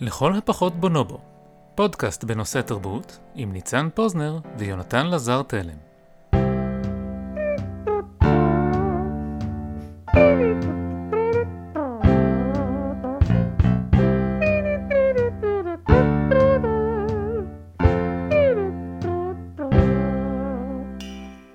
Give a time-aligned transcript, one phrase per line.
[0.00, 1.20] לכל הפחות בונובו,
[1.74, 5.76] פודקאסט בנושא תרבות עם ניצן פוזנר ויונתן לזר תלם.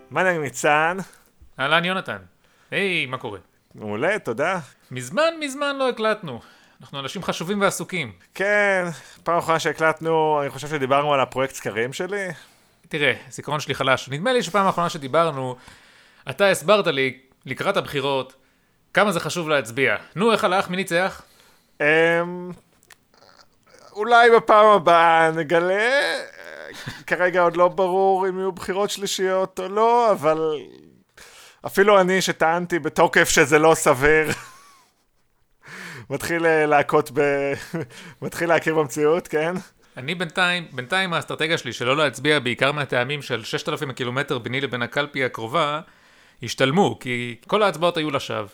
[0.09, 0.97] מה נעים ניצן?
[1.59, 2.17] אהלן יונתן.
[2.71, 3.39] היי, מה קורה?
[3.75, 4.59] מעולה, תודה.
[4.91, 6.39] מזמן מזמן לא הקלטנו.
[6.81, 8.11] אנחנו אנשים חשובים ועסוקים.
[8.33, 8.85] כן,
[9.23, 12.27] פעם אחרונה שהקלטנו, אני חושב שדיברנו על הפרויקט סקרים שלי.
[12.89, 14.09] תראה, זיכרון שלי חלש.
[14.09, 15.55] נדמה לי שפעם האחרונה שדיברנו,
[16.29, 18.33] אתה הסברת לי, לקראת הבחירות,
[18.93, 19.95] כמה זה חשוב להצביע.
[20.15, 20.69] נו, איך הלך?
[20.69, 21.21] מי ניצח?
[21.81, 21.85] אמ...
[23.93, 26.13] אולי בפעם הבאה נגלה.
[27.07, 30.59] כרגע עוד לא ברור אם יהיו בחירות שלישיות או לא, אבל
[31.65, 34.31] אפילו אני שטענתי בתוקף שזה לא סביר,
[36.09, 37.19] מתחיל אה, להכות ב...
[38.21, 39.53] מתחיל להכיר במציאות, כן?
[39.97, 45.23] אני בינתיים, בינתיים האסטרטגיה שלי שלא להצביע בעיקר מהטעמים של 6,000 קילומטר ביני לבין הקלפי
[45.23, 45.81] הקרובה,
[46.43, 48.47] השתלמו, כי כל ההצבעות היו לשווא.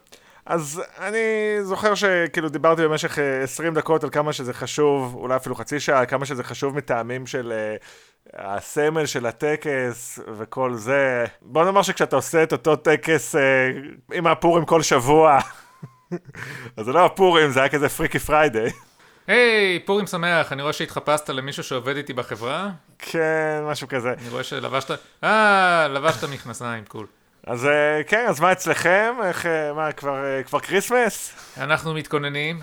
[0.45, 1.17] אז אני
[1.61, 5.99] זוכר שכאילו דיברתי במשך אה, 20 דקות על כמה שזה חשוב, אולי אפילו חצי שעה,
[5.99, 7.75] על כמה שזה חשוב מטעמים של אה,
[8.33, 11.25] הסמל של הטקס וכל זה.
[11.41, 13.69] בוא נאמר שכשאתה עושה את אותו טקס אה,
[14.13, 15.39] עם הפורים כל שבוע,
[16.77, 18.71] אז זה לא הפורים, זה היה כזה freaky Friday.
[19.27, 22.69] היי, פורים שמח, אני רואה שהתחפשת למישהו שעובד איתי בחברה.
[22.99, 24.13] כן, משהו כזה.
[24.19, 24.91] אני רואה שלבשת...
[25.23, 27.05] אה, לבשת מכנסיים, cool.
[27.47, 29.13] אז אה, כן, אז מה אצלכם?
[29.23, 31.33] איך, אה, מה, כבר, אה, כבר Christmas?
[31.57, 32.59] אנחנו מתכוננים,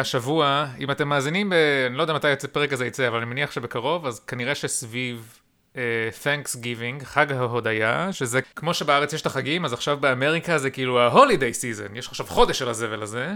[0.00, 1.54] השבוע, אם אתם מאזינים, ב...
[1.86, 5.38] אני לא יודע מתי הפרק הזה יצא, אבל אני מניח שבקרוב, אז כנראה שסביב
[5.76, 5.78] uh,
[6.24, 11.54] Thanksgiving, חג ההודיה, שזה כמו שבארץ יש את החגים, אז עכשיו באמריקה זה כאילו ה-holiday
[11.60, 13.32] season, יש עכשיו חודש של הזבל הזה.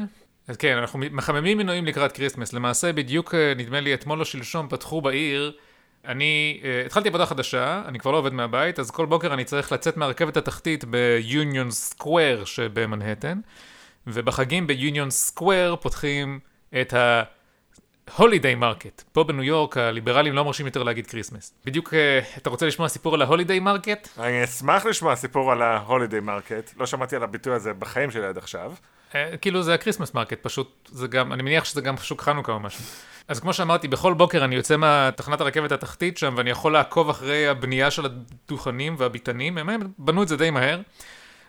[0.48, 2.52] אז כן, אנחנו מחממים מנועים לקראת Christmas.
[2.52, 5.52] למעשה, בדיוק, uh, נדמה לי, אתמול או שלשום פתחו בעיר.
[6.06, 9.72] אני uh, התחלתי עבודה חדשה, אני כבר לא עובד מהבית, אז כל בוקר אני צריך
[9.72, 13.40] לצאת מהרכבת התחתית ב-Union Square שבמנהטן.
[14.06, 16.38] ובחגים ב Union Square פותחים
[16.80, 16.94] את
[18.10, 19.02] ה-holiday market.
[19.12, 21.52] פה בניו יורק הליברלים לא מרשים יותר להגיד Christmas.
[21.64, 24.20] בדיוק, אה, אתה רוצה לשמוע סיפור על ה-holiday market?
[24.20, 28.38] אני אשמח לשמוע סיפור על ה-holiday market, לא שמעתי על הביטוי הזה בחיים שלי עד
[28.38, 28.72] עכשיו.
[29.14, 32.52] אה, כאילו זה ה Christmas market, פשוט זה גם, אני מניח שזה גם שוק חנוכה
[32.52, 32.84] או משהו.
[33.28, 37.48] אז כמו שאמרתי, בכל בוקר אני יוצא מהתחנת הרכבת התחתית שם, ואני יכול לעקוב אחרי
[37.48, 39.68] הבנייה של הדוכנים והביתנים, הם
[39.98, 40.80] בנו את זה די מהר.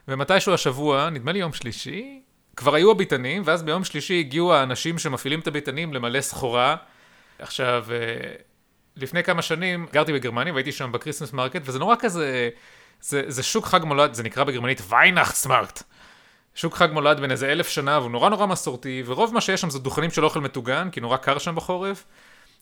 [0.07, 2.21] ומתישהו השבוע, נדמה לי יום שלישי,
[2.61, 6.75] כבר היו הביתנים, ואז ביום שלישי הגיעו האנשים שמפעילים את הביתנים למלא סחורה.
[7.39, 7.97] עכשיו, אה,
[8.95, 12.49] לפני כמה שנים גרתי בגרמניה והייתי שם ב Christmas market, וזה נורא כזה,
[13.01, 15.83] זה, זה שוק חג מולד, זה נקרא בגרמנית Weihnachtsmarkt.
[16.55, 19.69] שוק חג מולד בן איזה אלף שנה, והוא נורא נורא מסורתי, ורוב מה שיש שם
[19.69, 22.05] זה דוכנים של אוכל מטוגן, כי נורא קר שם בחורף.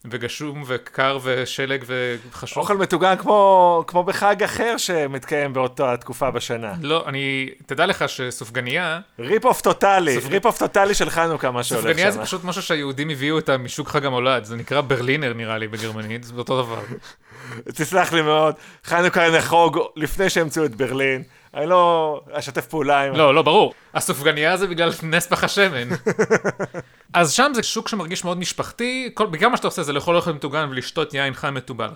[0.06, 2.58] וגשום וקר ושלג וחשוך.
[2.58, 6.74] אוכל מטוגן כמו, כמו בחג אחר שמתקיים באותה תקופה בשנה.
[6.82, 9.00] לא, אני, תדע לך שסופגניה...
[9.20, 10.32] rip off טוטאלי, סופג...
[10.32, 11.90] rip off טוטאלי של חנוכה, מה שהולך שם.
[11.90, 15.68] סופגניה זה פשוט משהו שהיהודים הביאו אותה משוק חג המולד, זה נקרא Berliner נראה לי
[15.68, 16.82] בגרמנית, זה אותו דבר.
[17.76, 18.56] תסלח לי מאוד,
[18.86, 21.24] חנוכה נחוג לפני שהמציאו את ברלין.
[21.54, 23.14] אני לא אשתף פעולה עם...
[23.14, 23.74] לא, לא, ברור.
[23.94, 25.88] הסופגניה זה בגלל נס פח השמן.
[27.14, 30.32] אז שם זה שוק שמרגיש מאוד משפחתי, כל, בגלל מה שאתה עושה זה לאכול אוכל
[30.32, 31.90] מטוגן ולשתות יין חם מתובל.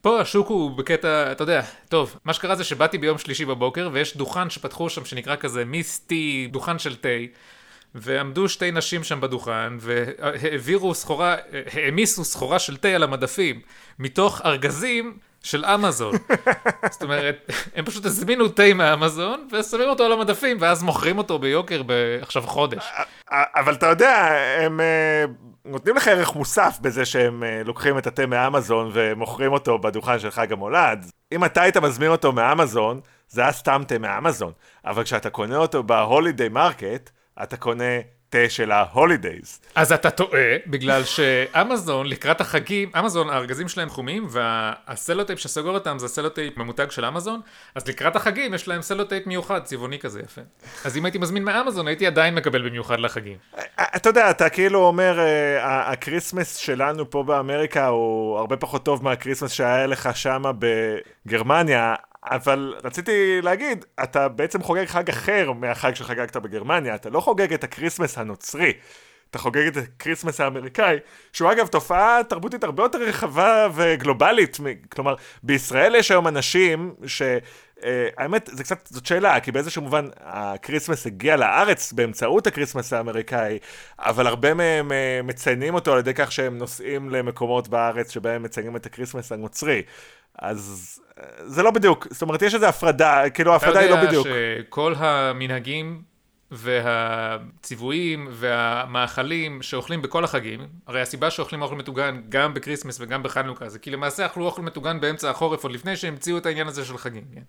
[0.00, 4.16] פה השוק הוא בקטע, אתה יודע, טוב, מה שקרה זה שבאתי ביום שלישי בבוקר ויש
[4.16, 7.08] דוכן שפתחו שם שנקרא כזה מיס טי, דוכן של תה.
[7.94, 11.36] ועמדו שתי נשים שם בדוכן, והעבירו סחורה,
[11.72, 13.60] העמיסו סחורה של תה על המדפים,
[13.98, 16.14] מתוך ארגזים של אמזון.
[16.92, 21.82] זאת אומרת, הם פשוט הזמינו תה מאמזון, ושמים אותו על המדפים, ואז מוכרים אותו ביוקר
[22.20, 22.92] עכשיו חודש.
[23.30, 24.80] אבל אתה יודע, הם
[25.64, 30.52] נותנים לך ערך מוסף בזה שהם לוקחים את התה מאמזון ומוכרים אותו בדוכן של חג
[30.52, 31.10] המולד.
[31.32, 34.52] אם אתה היית מזמין אותו מאמזון, זה היה סתם תה מאמזון.
[34.84, 37.10] אבל כשאתה קונה אותו ב holiday market,
[37.42, 37.94] אתה קונה
[38.30, 39.60] תה של ה holidays.
[39.74, 46.08] אז אתה טועה, בגלל שאמזון לקראת החגים, אמזון הארגזים שלהם חומים, והסלוטייפ שסגור אותם זה
[46.08, 47.40] סלוטייפ ממותג של אמזון,
[47.74, 50.40] אז לקראת החגים יש להם סלוטייפ מיוחד, צבעוני כזה יפה.
[50.84, 53.36] אז אם הייתי מזמין מאמזון הייתי עדיין מקבל במיוחד לחגים.
[53.96, 55.18] אתה יודע, אתה כאילו אומר,
[55.62, 60.50] ה Christmas שלנו פה באמריקה הוא הרבה פחות טוב מה Christmas שהיה לך שמה
[61.26, 61.94] בגרמניה.
[62.26, 67.64] אבל רציתי להגיד, אתה בעצם חוגג חג אחר מהחג שחגגת בגרמניה, אתה לא חוגג את
[67.64, 68.72] ה Christmas הנוצרי.
[69.30, 70.96] אתה חוגג את ה Christmas האמריקאי,
[71.32, 74.58] שהוא אגב תופעה תרבותית הרבה יותר רחבה וגלובלית,
[74.92, 77.22] כלומר, בישראל יש היום אנשים ש...
[77.76, 77.78] Uh,
[78.18, 82.92] האמת, זה קצת, זאת שאלה, כי באיזשהו מובן ה Christmas הגיע לארץ באמצעות ה Christmas
[82.92, 83.58] האמריקאי,
[83.98, 88.76] אבל הרבה מהם uh, מציינים אותו על ידי כך שהם נוסעים למקומות בארץ שבהם מציינים
[88.76, 89.82] את ה Christmas הנוצרי.
[90.38, 94.26] אז uh, זה לא בדיוק, זאת אומרת, יש איזו הפרדה, כאילו ההפרדה היא לא בדיוק.
[94.26, 96.02] אתה יודע שכל המנהגים
[96.50, 103.68] והציוויים והמאכלים שאוכלים בכל החגים, הרי הסיבה שאוכלים אוכל מטוגן גם ב Christmas וגם בחנוכה
[103.68, 106.98] זה כי למעשה אכלו אוכל מטוגן באמצע החורף עוד לפני שהמציאו את העניין הזה של
[106.98, 107.42] חגים, כן?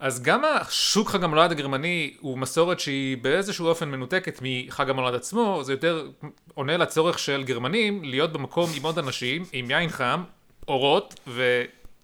[0.00, 5.60] אז גם השוק חג המולד הגרמני הוא מסורת שהיא באיזשהו אופן מנותקת מחג המולד עצמו,
[5.64, 6.08] זה יותר
[6.54, 10.22] עונה לצורך של גרמנים להיות במקום עם עוד אנשים, עם יין חם,
[10.68, 11.20] אורות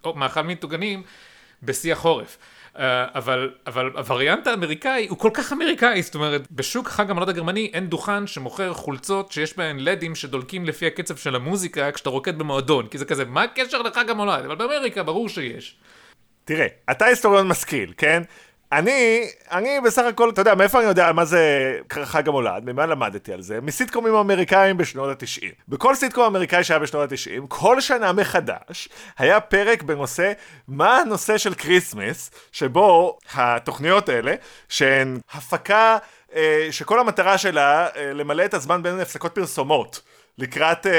[0.09, 1.03] ומאכלים מטוגנים
[1.63, 2.37] בשיא החורף.
[2.79, 7.71] אה, אבל, אבל הווריאנט האמריקאי הוא כל כך אמריקאי, זאת אומרת, בשוק חג המולד הגרמני
[7.73, 12.87] אין דוכן שמוכר חולצות שיש בהן לדים שדולקים לפי הקצב של המוזיקה כשאתה רוקד במועדון,
[12.87, 14.45] כי זה כזה, מה הקשר לחג המולד?
[14.45, 15.75] אבל באמריקה ברור שיש.
[16.45, 18.23] תראה, אתה היסטוריון משכיל, כן?
[18.71, 21.39] אני, אני בסך הכל, אתה יודע, מאיפה אני יודע מה זה
[22.03, 22.63] חג המולד?
[22.65, 23.61] ממה למדתי על זה?
[23.61, 25.51] מסיטקומים אמריקאים בשנות התשעים.
[25.67, 30.31] בכל סיטקום אמריקאי שהיה בשנות התשעים, כל שנה מחדש, היה פרק בנושא
[30.67, 34.35] מה הנושא של Christmas, שבו התוכניות האלה,
[34.69, 35.97] שהן הפקה
[36.35, 40.01] אה, שכל המטרה שלה אה, למלא את הזמן בין הפסקות פרסומות.
[40.37, 40.89] לקראת uh,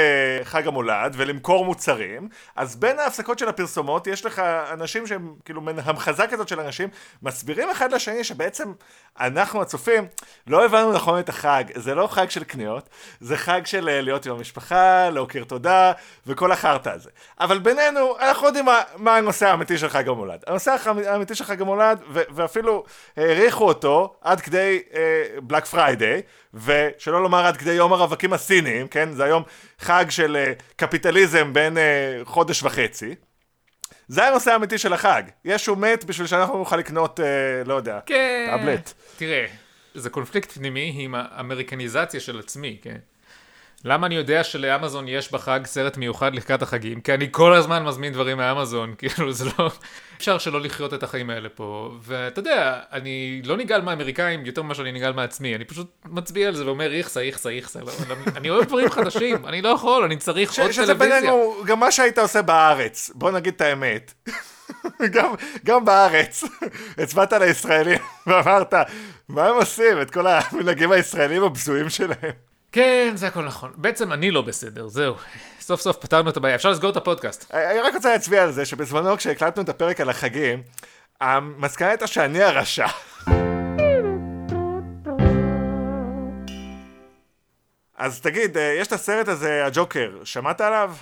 [0.43, 4.39] חג המולד ולמכור מוצרים, אז בין ההפסקות של הפרסומות יש לך
[4.73, 6.89] אנשים שהם כאילו המחזה כזאת של אנשים
[7.21, 8.71] מסבירים אחד לשני שבעצם
[9.19, 10.07] אנחנו הצופים
[10.47, 12.89] לא הבנו נכון את החג, זה לא חג של קניות,
[13.19, 15.91] זה חג של uh, להיות עם המשפחה, להוקיר תודה
[16.27, 17.09] וכל החרטא הזה.
[17.39, 20.39] אבל בינינו אנחנו יודעים מה, מה הנושא האמיתי של חג המולד.
[20.47, 20.75] הנושא
[21.05, 22.83] האמיתי של חג המולד ו- ואפילו
[23.17, 24.79] העריכו אותו עד כדי
[25.43, 26.21] Black uh, Friday
[26.53, 29.11] ושלא לומר עד כדי יום הרווקים הסינים, כן?
[29.11, 29.43] זה היום
[29.79, 31.79] חג של uh, קפיטליזם בין uh,
[32.25, 33.15] חודש וחצי.
[34.07, 35.23] זה הנושא האמיתי של החג.
[35.45, 38.47] ישו מת בשביל שאנחנו נוכל לקנות, uh, לא יודע, כן.
[38.49, 38.93] טאבלט.
[39.17, 39.45] תראה,
[39.93, 42.97] זה קונפליקט פנימי עם האמריקניזציה של עצמי, כן?
[43.85, 47.01] למה אני יודע שלאמזון יש בחג סרט מיוחד לקראת החגים?
[47.01, 49.71] כי אני כל הזמן מזמין דברים מאמזון, כאילו זה לא...
[50.17, 51.91] אפשר שלא לחיות את החיים האלה פה.
[52.01, 56.55] ואתה יודע, אני לא נגעל מהאמריקאים יותר ממה שאני נגעל מעצמי, אני פשוט מצביע על
[56.55, 57.79] זה ואומר איכסה, איכסה, איכסה.
[58.35, 60.83] אני אוהב דברים חדשים, אני לא יכול, אני צריך עוד טלוויזיה.
[60.83, 64.13] שזה בינינו, גם מה שהיית עושה בארץ, בוא נגיד את האמת.
[65.15, 65.33] גם,
[65.65, 66.43] גם בארץ,
[67.03, 68.73] הצבעת לישראלים ואמרת,
[69.29, 70.01] מה הם עושים?
[70.01, 72.47] את כל המנהגים הישראלים הבזויים שלהם.
[72.71, 73.71] כן, זה הכל נכון.
[73.75, 75.15] בעצם אני לא בסדר, זהו.
[75.59, 77.51] סוף סוף פתרנו את הבעיה, אפשר לסגור את הפודקאסט.
[77.51, 80.63] אני רק רוצה להצביע על זה שבזמנו כשהקלטנו את הפרק על החגים,
[81.21, 82.87] המסקנה הייתה שאני הרשע.
[87.97, 90.95] אז תגיד, אה, יש את הסרט הזה, הג'וקר, שמעת עליו?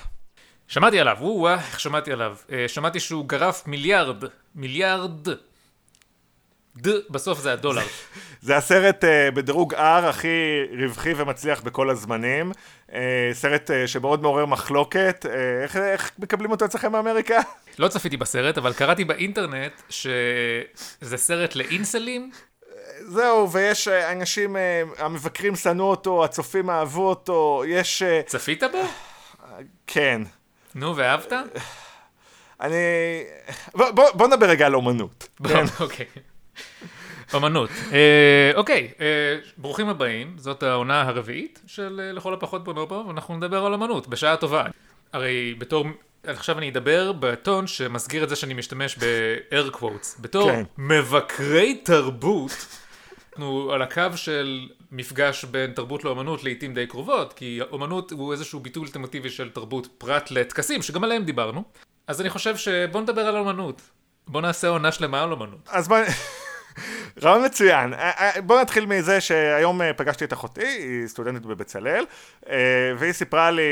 [0.68, 2.36] שמעתי עליו, או איך שמעתי עליו.
[2.52, 4.24] אה, שמעתי שהוא גרף מיליארד,
[4.56, 5.28] מיליארד
[6.78, 7.86] ד, בסוף זה הדולר.
[8.42, 12.52] זה הסרט uh, בדירוג R הכי רווחי ומצליח בכל הזמנים.
[12.90, 12.94] Uh,
[13.34, 15.26] סרט uh, שמאוד מעורר מחלוקת.
[15.26, 17.40] Uh, איך, איך מקבלים אותו אצלכם באמריקה?
[17.80, 22.32] לא צפיתי בסרט, אבל קראתי באינטרנט שזה סרט לאינסלים.
[23.00, 24.56] זהו, ויש אנשים,
[24.98, 28.04] המבקרים שנאו אותו, הצופים אהבו אותו, יש...
[28.26, 28.82] צפית בו?
[29.88, 30.22] כן.
[30.76, 31.34] נו, ואהבת?
[32.62, 32.76] אני...
[33.76, 35.28] בוא, בוא, בוא נדבר רגע על אומנות.
[35.40, 35.66] בוא, כן?
[35.80, 36.06] אוקיי.
[37.36, 37.70] אמנות.
[37.92, 39.06] אה, אוקיי, אה,
[39.58, 44.38] ברוכים הבאים, זאת העונה הרביעית של אה, לכל הפחות בונובו, ואנחנו נדבר על אמנות, בשעה
[44.38, 44.66] טובה.
[45.14, 45.86] הרי בתור,
[46.24, 50.22] עכשיו אני אדבר בטון שמסגיר את זה שאני משתמש ב-air quotes.
[50.22, 50.64] בתור כן.
[50.78, 52.52] מבקרי תרבות,
[53.34, 58.60] אנחנו על הקו של מפגש בין תרבות לאמנות לעיתים די קרובות, כי אמנות הוא איזשהו
[58.60, 61.64] ביטוי אלטרנטיבי של תרבות פרט לטקסים, שגם עליהם דיברנו.
[62.08, 63.82] אז אני חושב שבוא נדבר על אמנות.
[64.28, 65.70] בוא נעשה עונה שלמה על אמנות.
[65.72, 65.98] אז בוא...
[67.24, 67.94] רעיון מצוין.
[67.94, 72.06] אה, אה, בוא נתחיל מזה שהיום אה, פגשתי את אחותי, היא סטודנטית בבצלאל,
[72.98, 73.64] והיא סיפרה לי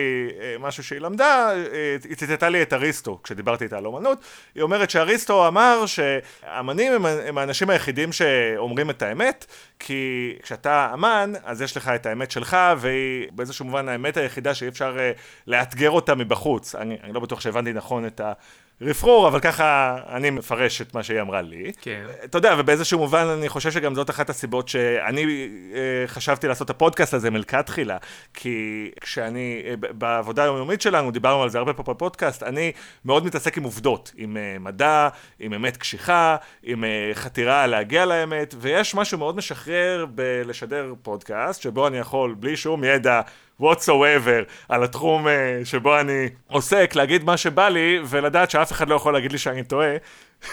[0.60, 1.50] משהו שהיא למדה,
[2.04, 4.24] היא ציטטה לי את אריסטו כשדיברתי איתה על אומנות,
[4.56, 9.46] היא אומרת שאריסטו אמר שאמנים הם, הם האנשים היחידים שאומרים את האמת,
[9.80, 14.68] כי כשאתה אמן, אז יש לך את האמת שלך, והיא באיזשהו מובן האמת היחידה שאי
[14.68, 14.98] אפשר
[15.48, 16.76] לאתגר אותה מבחוץ.
[16.76, 18.34] אני, אני לא בטוח שהבנתי נכון את ה...
[18.86, 21.72] רפרור, אבל ככה אני מפרש את מה שהיא אמרה לי.
[21.82, 22.06] כן.
[22.24, 26.70] אתה יודע, ובאיזשהו מובן אני חושב שגם זאת אחת הסיבות שאני אה, חשבתי לעשות את
[26.70, 27.98] הפודקאסט הזה מלכתחילה,
[28.34, 32.72] כי כשאני, אה, בעבודה היומיומית שלנו, דיברנו על זה הרבה פה בפודקאסט, אני
[33.06, 35.10] מאוד מתעסק עם עובדות, עם אה, מדע,
[35.40, 41.88] עם אמת קשיחה, עם אה, חתירה להגיע לאמת, ויש משהו מאוד משחרר בלשדר פודקאסט, שבו
[41.88, 43.22] אני יכול, בלי שום ידע,
[43.62, 48.96] whatsoever, על התחום אה, שבו אני עוסק, להגיד מה שבא לי, ולדעת שאף אחד לא
[48.96, 49.96] יכול להגיד לי שאני טועה,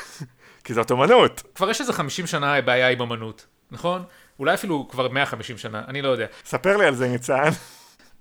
[0.64, 1.42] כי זאת אומנות.
[1.54, 4.02] כבר יש איזה 50 שנה בעיה עם אמנות, נכון?
[4.38, 6.26] אולי אפילו כבר 150 שנה, אני לא יודע.
[6.44, 7.50] ספר לי על זה, ניצן.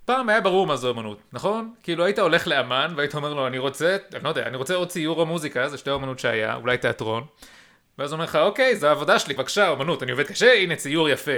[0.06, 1.74] פעם היה ברור מה זו אמנות, נכון?
[1.84, 4.88] כאילו היית הולך לאמן והיית אומר לו, אני רוצה, אני לא יודע, אני רוצה עוד
[4.88, 7.24] ציור או מוזיקה, זה שתי אמנות שהיה, אולי תיאטרון.
[7.98, 11.10] ואז הוא אומר לך, אוקיי, זו העבודה שלי, בבקשה, אמנות, אני עובד קשה, הנה ציור
[11.10, 11.32] יפה.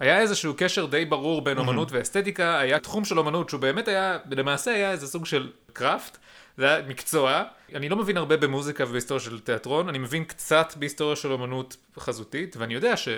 [0.00, 4.18] היה איזשהו קשר די ברור בין אמנות ואסתטיקה, היה תחום של אמנות שהוא באמת היה,
[4.30, 6.18] למעשה היה איזה סוג של קראפט,
[6.56, 7.42] זה היה מקצוע.
[7.74, 12.56] אני לא מבין הרבה במוזיקה ובהיסטוריה של תיאטרון, אני מבין קצת בהיסטוריה של אמנות חזותית,
[12.56, 13.08] ואני יודע ש...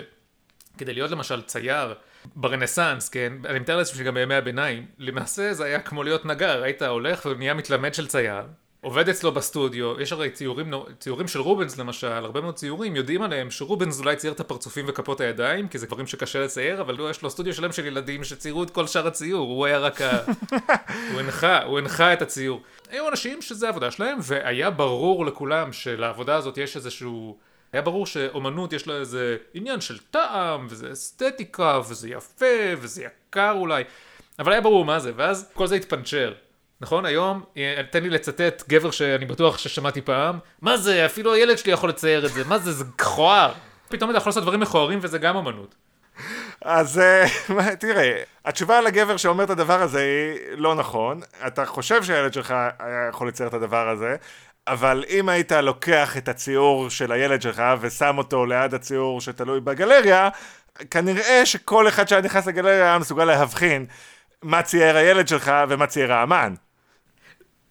[0.77, 1.93] כדי להיות למשל צייר
[2.35, 6.81] ברנסאנס, כן, אני מתאר לעצמי שגם בימי הביניים, למעשה זה היה כמו להיות נגר, היית
[6.81, 8.43] הולך ונהיה מתלמד של צייר,
[8.87, 13.51] עובד אצלו בסטודיו, יש הרי ציורים, ציורים של רובנס למשל, הרבה מאוד ציורים יודעים עליהם
[13.51, 17.21] שרובנס אולי צייר את הפרצופים וכפות הידיים, כי זה דברים שקשה לצייר, אבל הוא יש
[17.21, 20.19] לו סטודיו שלם של ילדים שציירו את כל שאר הציור, הוא היה רק ה...
[21.11, 22.61] הוא הנחה, הוא הנחה את הציור.
[22.89, 27.37] היו אנשים שזה העבודה שלהם, והיה ברור לכולם שלעבודה הזאת יש איזשהו...
[27.73, 32.45] היה ברור שאומנות יש לה איזה עניין של טעם, וזה אסתטיקה, וזה יפה,
[32.77, 33.83] וזה יקר אולי,
[34.39, 36.33] אבל היה ברור מה זה, ואז כל זה התפנצ'ר.
[36.81, 37.05] נכון?
[37.05, 41.71] היום, אה, תן לי לצטט גבר שאני בטוח ששמעתי פעם, מה זה, אפילו הילד שלי
[41.71, 43.53] יכול לצייר את זה, מה זה, זה מכוער.
[43.89, 45.75] פתאום אתה יכול לעשות דברים מכוערים וזה גם אמנות.
[46.61, 47.25] אז אה,
[47.79, 51.19] תראה, התשובה לגבר שאומר את הדבר הזה היא לא נכון.
[51.47, 54.15] אתה חושב שהילד שלך היה יכול לצייר את הדבר הזה,
[54.67, 60.29] אבל אם היית לוקח את הציור של הילד שלך ושם אותו ליד הציור שתלוי בגלריה,
[60.91, 63.85] כנראה שכל אחד שהיה נכנס לגלריה היה מסוגל להבחין
[64.43, 66.53] מה צייר הילד שלך ומה צייר האמן.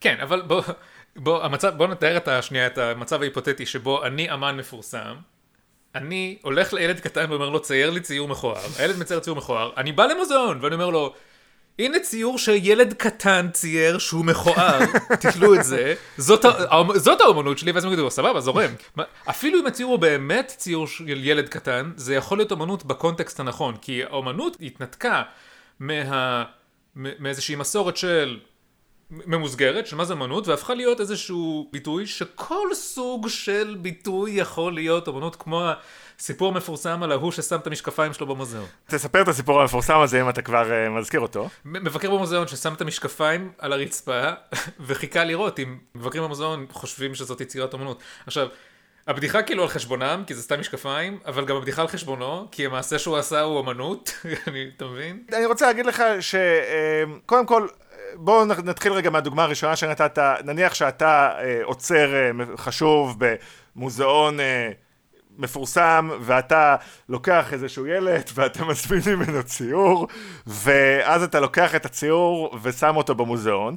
[0.01, 0.63] כן, אבל בוא,
[1.17, 5.15] בוא, המצב, בוא נתאר את השנייה, את המצב ההיפותטי שבו אני אמן מפורסם,
[5.95, 9.93] אני הולך לילד קטן ואומר לו, צייר לי ציור מכוער, הילד מצייר ציור מכוער, אני
[9.93, 11.15] בא למוזיאון ואני אומר לו,
[11.79, 14.79] הנה ציור שילד קטן צייר שהוא מכוער,
[15.21, 16.45] תתלו את זה, זאת,
[16.95, 18.71] זאת האומנות שלי, ואז הם יגידו, סבבה, זורם.
[19.31, 23.77] אפילו אם הציור הוא באמת ציור של ילד קטן, זה יכול להיות אמנות בקונטקסט הנכון,
[23.81, 25.23] כי האומנות התנתקה
[25.81, 26.45] מה,
[26.95, 28.39] מאיזושהי מסורת של
[29.11, 35.09] ממוסגרת של מה זה אמנות והפכה להיות איזשהו ביטוי שכל סוג של ביטוי יכול להיות
[35.09, 35.71] אמנות כמו
[36.19, 38.67] הסיפור המפורסם על ההוא ששם את המשקפיים שלו במוזיאון.
[38.87, 41.49] תספר את הסיפור המפורסם הזה אם אתה כבר אה, מזכיר אותו.
[41.65, 44.23] מבקר במוזיאון ששם את המשקפיים על הרצפה
[44.87, 48.03] וחיכה לראות אם מבקרים במוזיאון חושבים שזאת יצירת אמנות.
[48.27, 48.49] עכשיו,
[49.07, 52.99] הבדיחה כאילו על חשבונם כי זה סתם משקפיים אבל גם הבדיחה על חשבונו כי המעשה
[52.99, 54.13] שהוא עשה הוא אמנות,
[54.49, 55.23] אני, אתה מבין?
[55.33, 57.67] אני רוצה להגיד לך שקודם כל,
[58.15, 63.17] בואו נתחיל רגע מהדוגמה הראשונה שנתת, נניח שאתה אה, עוצר אה, חשוב
[63.77, 64.71] במוזיאון אה,
[65.39, 66.77] מפורסם, ואתה
[67.09, 70.09] לוקח איזשהו ילד, ואתה מזמין ממנו ציור,
[70.47, 73.77] ואז אתה לוקח את הציור ושם אותו במוזיאון.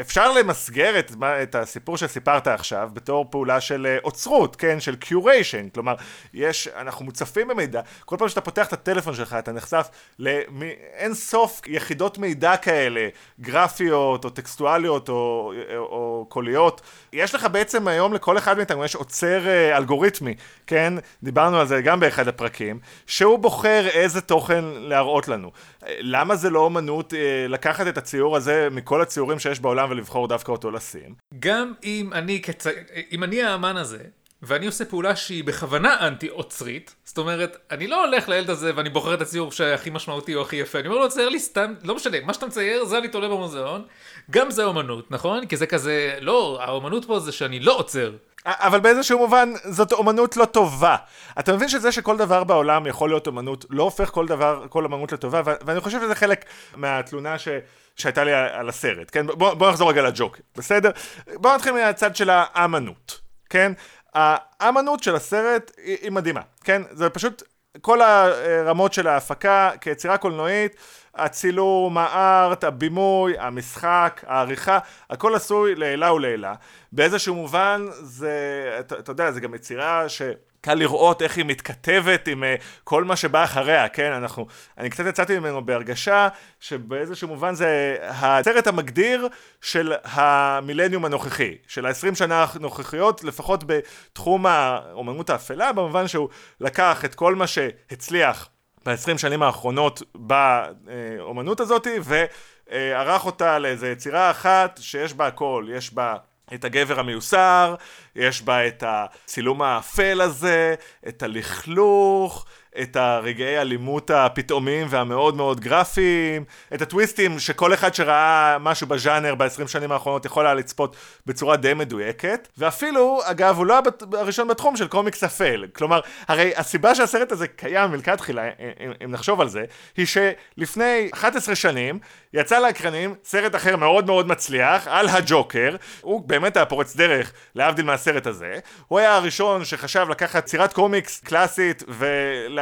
[0.00, 4.80] אפשר למסגר את, את הסיפור שסיפרת עכשיו בתור פעולה של אה, אוצרות, כן?
[4.80, 5.94] של קיוריישן, כלומר,
[6.34, 11.60] יש, אנחנו מוצפים במידע, כל פעם שאתה פותח את הטלפון שלך אתה נחשף לאין סוף
[11.66, 13.08] יחידות מידע כאלה,
[13.40, 16.80] גרפיות או טקסטואליות או, או, או קוליות.
[17.12, 20.34] יש לך בעצם היום לכל אחד מאיתנו יש עוצר אה, אלגוריתמי,
[20.66, 20.94] כן?
[21.22, 25.50] דיברנו על זה גם באחד הפרקים, שהוא בוחר איזה תוכן להראות לנו.
[25.86, 30.28] אה, למה זה לא אומנות אה, לקחת את הציור הזה מכל הציורים שיש בעולם ולבחור
[30.28, 31.14] דווקא אותו לשים?
[31.38, 32.66] גם אם אני כצ...
[33.12, 34.04] אם אני האמן הזה,
[34.42, 38.90] ואני עושה פעולה שהיא בכוונה אנטי עוצרית, זאת אומרת, אני לא הולך לילד הזה ואני
[38.90, 41.94] בוחר את הציור שהכי משמעותי או הכי יפה, אני אומר לו, צייר לי סתם, לא
[41.94, 43.84] משנה, מה שאתה מצייר זה אני תולה במוזיאון,
[44.30, 45.46] גם זה אומנות, נכון?
[45.46, 48.12] כי זה כזה, לא, האומנות פה זה שאני לא עוצר.
[48.46, 50.96] אבל באיזשהו מובן זאת אומנות לא טובה.
[51.38, 55.12] אתה מבין שזה שכל דבר בעולם יכול להיות אומנות, לא הופך כל דבר, כל אומנות
[55.12, 56.44] לטובה, ואני חושב שזה חלק
[56.76, 57.48] מהתלונה ש...
[57.96, 59.26] שהייתה לי על הסרט, כן?
[59.26, 60.90] בוא, בוא נחזור רגע לג'וק, בסדר?
[61.34, 63.20] בוא נתחיל מהצד של האמנות,
[63.50, 63.72] כן?
[64.14, 66.82] האמנות של הסרט היא, היא מדהימה, כן?
[66.90, 67.42] זה פשוט
[67.80, 70.76] כל הרמות של ההפקה כיצירה קולנועית,
[71.14, 74.78] הצילום, הארט, הבימוי, המשחק, העריכה,
[75.10, 76.54] הכל עשוי לעילה ולעילה.
[76.92, 78.32] באיזשהו מובן זה,
[78.80, 80.22] אתה, אתה יודע, זה גם יצירה ש...
[80.64, 84.12] קל לראות איך היא מתכתבת עם uh, כל מה שבא אחריה, כן?
[84.12, 84.46] אנחנו,
[84.78, 86.28] אני קצת יצאתי ממנו בהרגשה
[86.60, 89.28] שבאיזשהו מובן זה הסרט המגדיר
[89.60, 96.28] של המילניום הנוכחי, של ה-20 שנה הנוכחיות, לפחות בתחום האומנות האפלה, במובן שהוא
[96.60, 98.48] לקח את כל מה שהצליח
[98.86, 106.16] ב-20 שנים האחרונות באומנות הזאת, וערך אותה לאיזו יצירה אחת שיש בה הכל, יש בה
[106.54, 107.74] את הגבר המיוסר,
[108.16, 110.74] יש בה את הצילום האפל הזה,
[111.08, 112.46] את הלכלוך,
[112.82, 119.68] את הרגעי אלימות הפתאומיים והמאוד מאוד גרפיים, את הטוויסטים שכל אחד שראה משהו בז'אנר ב-20
[119.68, 123.78] שנים האחרונות יכול היה לצפות בצורה די מדויקת, ואפילו, אגב, הוא לא
[124.12, 125.66] הראשון בתחום של קומיקס אפל.
[125.72, 128.42] כלומר, הרי הסיבה שהסרט הזה קיים מלכתחילה,
[128.80, 129.64] אם, אם נחשוב על זה,
[129.96, 131.98] היא שלפני 11 שנים
[132.32, 137.84] יצא לאקרנים סרט אחר מאוד מאוד מצליח, על הג'וקר, הוא באמת היה פורץ דרך, להבדיל
[137.84, 138.58] מהסרט הזה.
[138.88, 141.82] הוא היה הראשון שחשב לקחת סירת קומיקס קלאסית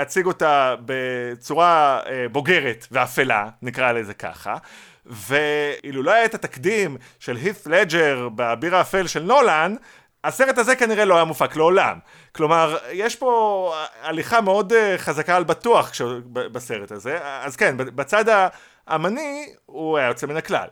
[0.02, 4.56] ולהציג אותה בצורה אה, בוגרת ואפלה, נקרא לזה ככה.
[5.06, 9.74] ואילו לא היה את התקדים של הית' לג'ר באביר האפל של נולן,
[10.24, 11.98] הסרט הזה כנראה לא היה מופק לעולם.
[12.32, 15.90] כלומר, יש פה הליכה מאוד אה, חזקה על בטוח
[16.32, 18.24] בסרט הזה, אז כן, בצד
[18.86, 20.68] האמני הוא היה יוצא מן הכלל.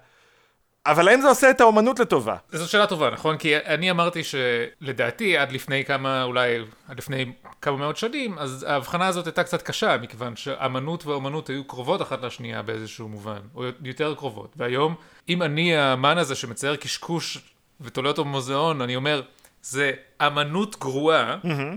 [0.86, 2.36] אבל האם זה עושה את האומנות לטובה?
[2.52, 3.36] זו שאלה טובה, נכון?
[3.36, 6.58] כי אני אמרתי שלדעתי עד לפני כמה, אולי
[6.88, 7.32] עד לפני
[7.62, 12.22] כמה מאות שנים, אז ההבחנה הזאת הייתה קצת קשה, מכיוון שאמנות ואומנות היו קרובות אחת
[12.22, 14.52] לשנייה באיזשהו מובן, או יותר קרובות.
[14.56, 14.94] והיום,
[15.28, 17.38] אם אני האמן הזה שמצייר קשקוש
[17.80, 19.22] ותולה אותו במוזיאון, אני אומר,
[19.62, 19.92] זה
[20.26, 21.76] אמנות גרועה, mm-hmm.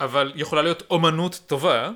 [0.00, 1.90] אבל יכולה להיות אומנות טובה,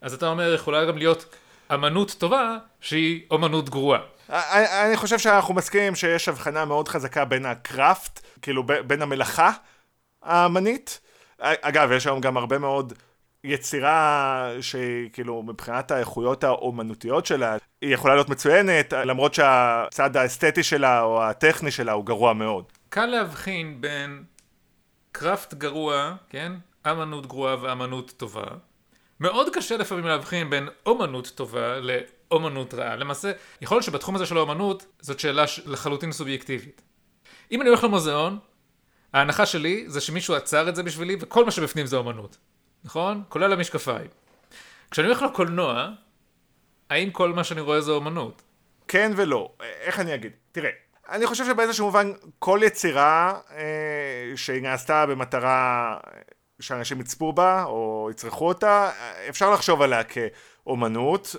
[0.00, 1.36] אז אתה אומר, יכולה גם להיות
[1.74, 4.00] אמנות טובה שהיא אומנות גרועה.
[4.30, 9.50] אני חושב שאנחנו מסכימים שיש הבחנה מאוד חזקה בין הקראפט, כאילו בין המלאכה
[10.22, 11.00] האמנית.
[11.38, 12.92] אגב, יש היום גם הרבה מאוד
[13.44, 21.02] יצירה שהיא כאילו מבחינת האיכויות האומנותיות שלה, היא יכולה להיות מצוינת, למרות שהצד האסתטי שלה
[21.02, 22.64] או הטכני שלה הוא גרוע מאוד.
[22.88, 24.24] קל להבחין בין
[25.12, 26.52] קראפט גרוע, כן?
[26.90, 28.44] אמנות גרועה ואמנות טובה.
[29.20, 31.80] מאוד קשה לפעמים להבחין בין אומנות טובה
[32.32, 32.96] לאומנות רעה.
[32.96, 36.82] למעשה, יכול להיות שבתחום הזה של האומנות, זאת שאלה לחלוטין סובייקטיבית.
[37.52, 38.38] אם אני הולך למוזיאון,
[39.12, 42.36] ההנחה שלי זה שמישהו עצר את זה בשבילי, וכל מה שבפנים זה אומנות.
[42.84, 43.22] נכון?
[43.28, 44.06] כולל המשקפיים.
[44.90, 45.88] כשאני הולך לקולנוע,
[46.90, 48.42] האם כל מה שאני רואה זה אומנות?
[48.88, 49.52] כן ולא.
[49.80, 50.32] איך אני אגיד?
[50.52, 50.70] תראה,
[51.08, 55.96] אני חושב שבאיזשהו מובן כל יצירה אה, שהיא נעשתה במטרה
[56.60, 58.90] שאנשים יצפו בה או יצרכו אותה,
[59.28, 61.36] אפשר לחשוב עליה כאומנות.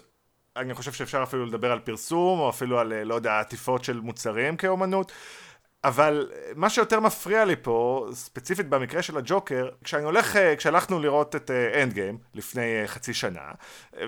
[0.57, 4.57] אני חושב שאפשר אפילו לדבר על פרסום, או אפילו על, לא יודע, עטיפות של מוצרים
[4.57, 5.11] כאומנות.
[5.83, 11.51] אבל מה שיותר מפריע לי פה, ספציפית במקרה של הג'וקר, כשאני הולך, כשהלכנו לראות את
[11.51, 13.41] אנד uh, גיים לפני uh, חצי שנה,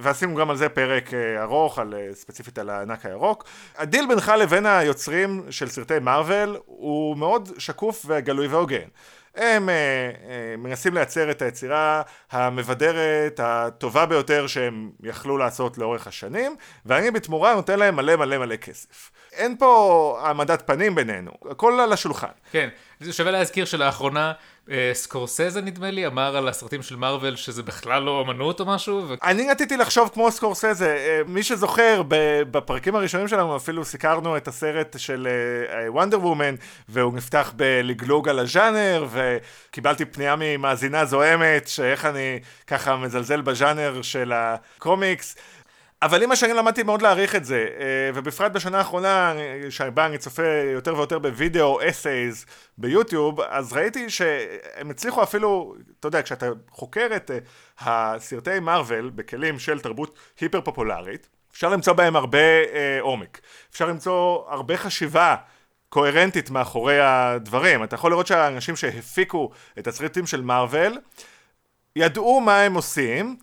[0.02, 3.46] ועשינו גם על זה פרק uh, ארוך, על, uh, ספציפית על הענק הירוק,
[3.78, 8.88] הדיל בינך לבין היוצרים של סרטי מארוול הוא מאוד שקוף וגלוי והוגן.
[9.36, 16.56] הם uh, uh, מנסים לייצר את היצירה המבדרת, הטובה ביותר שהם יכלו לעשות לאורך השנים,
[16.86, 19.12] ואני בתמורה נותן להם מלא מלא מלא כסף.
[19.36, 22.28] אין פה העמדת פנים בינינו, הכל על השולחן.
[22.52, 22.70] כן,
[23.00, 24.34] זה שווה להזכיר שלאחרונה
[24.72, 29.04] אה, סקורסזה נדמה לי אמר על הסרטים של מארוול שזה בכלל לא אמנות או משהו.
[29.08, 29.14] ו...
[29.24, 32.02] אני רציתי לחשוב כמו סקורסזה, אה, מי שזוכר
[32.52, 35.28] בפרקים הראשונים שלנו אפילו סיקרנו את הסרט של
[35.88, 36.56] וונדר אה, וומן
[36.90, 44.32] והוא נפתח בלגלוג על הז'אנר וקיבלתי פנייה ממאזינה זוהמת שאיך אני ככה מזלזל בז'אנר של
[44.36, 45.36] הקומיקס.
[46.06, 49.34] אבל עם השנים למדתי מאוד להעריך את זה, אה, ובפרט בשנה האחרונה,
[49.70, 52.46] שבה אני צופה יותר ויותר בווידאו אסייז
[52.78, 57.38] ביוטיוב, אז ראיתי שהם הצליחו אפילו, אתה יודע, כשאתה חוקר את אה,
[57.80, 62.40] הסרטי מארוול בכלים של תרבות היפר פופולרית, אפשר למצוא בהם הרבה
[62.74, 63.42] אה, עומק,
[63.72, 65.36] אפשר למצוא הרבה חשיבה
[65.90, 67.84] קוהרנטית מאחורי הדברים.
[67.84, 70.98] אתה יכול לראות שהאנשים שהפיקו את הסרטים של מארוול
[71.96, 73.38] ידעו מה הם עושים,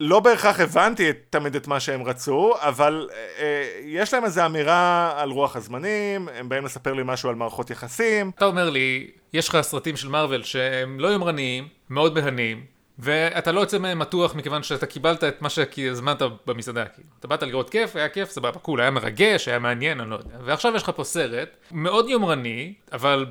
[0.00, 5.12] לא בהכרח הבנתי תמיד את מה שהם רצו, אבל אה, אה, יש להם איזו אמירה
[5.16, 8.30] על רוח הזמנים, הם באים לספר לי משהו על מערכות יחסים.
[8.34, 12.64] אתה אומר לי, יש לך סרטים של מארוול שהם לא יומרניים, מאוד מהנים,
[12.98, 17.08] ואתה לא יוצא מהם מתוח מכיוון שאתה קיבלת את מה שהזמנת במסעדה, כאילו.
[17.18, 20.36] אתה באת לראות כיף, היה כיף, סבבה, cool, היה מרגש, היה מעניין, אני לא יודע.
[20.44, 23.26] ועכשיו יש לך פה סרט מאוד יומרני, אבל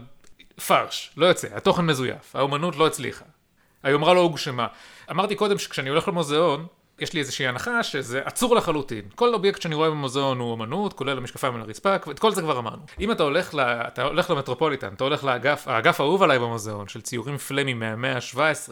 [0.68, 3.26] פרש, לא יוצא, התוכן מזויף, האומנות לא הצליחה.
[3.84, 4.68] היומרה לא הוגשמה.
[5.12, 6.66] אמרתי קודם שכשאני הולך למוזיאון,
[7.00, 9.02] יש לי איזושהי הנחה שזה אצור לחלוטין.
[9.16, 12.60] כל אובייקט שאני רואה במוזיאון הוא אמנות, כולל המשקפיים על הרצפה, את כל זה כבר
[12.60, 12.82] אמרנו.
[13.00, 13.60] אם אתה הולך, ל...
[13.60, 18.72] אתה הולך למטרופוליטן, אתה הולך לאגף, האגף האהוב עליי במוזיאון, של ציורים פלמים מהמאה ה-17,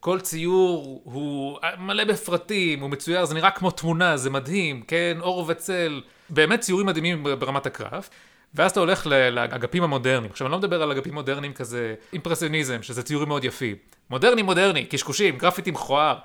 [0.00, 5.44] כל ציור הוא מלא בפרטים, הוא מצויר, זה נראה כמו תמונה, זה מדהים, כן, אור
[5.48, 8.08] וצל, באמת ציורים מדהימים ברמת הקרב.
[8.54, 10.30] ואז אתה הולך לאגפים המודרניים.
[10.30, 13.76] עכשיו, אני לא מדבר על אגפים מודרניים כזה אימפרסיוניזם, שזה ציורים מאוד יפים.
[14.10, 16.18] מודרני מודרני, קשקושים, גרפיטי מכוער.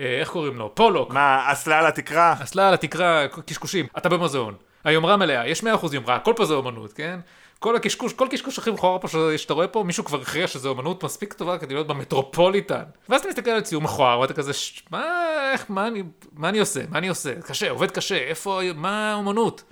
[0.00, 0.74] אה, איך קוראים לו?
[0.74, 1.10] פולוק.
[1.10, 2.34] מה, אסלה על התקרה?
[2.42, 3.86] אסלה על התקרה, קשקושים.
[3.98, 4.54] אתה במוזיאון.
[4.84, 7.20] היומרה מלאה, יש 100% יומרה, הכל פה זה אומנות, כן?
[7.58, 11.04] כל הקשקוש, כל קשקוש הכי מכוער פה שאתה רואה פה, מישהו כבר הכריע שזו אומנות
[11.04, 12.82] מספיק טובה כדי להיות במטרופוליטן.
[13.08, 14.52] ואז אתה מסתכל על ציור מכוער, ואתה כזה,
[14.90, 15.04] מה,
[15.52, 16.02] איך, מה אני,
[16.32, 16.80] מה אני עושה?
[16.90, 17.34] מה אני עושה?
[17.40, 19.62] קשה, עובד קשה, איפה, מה האומנות?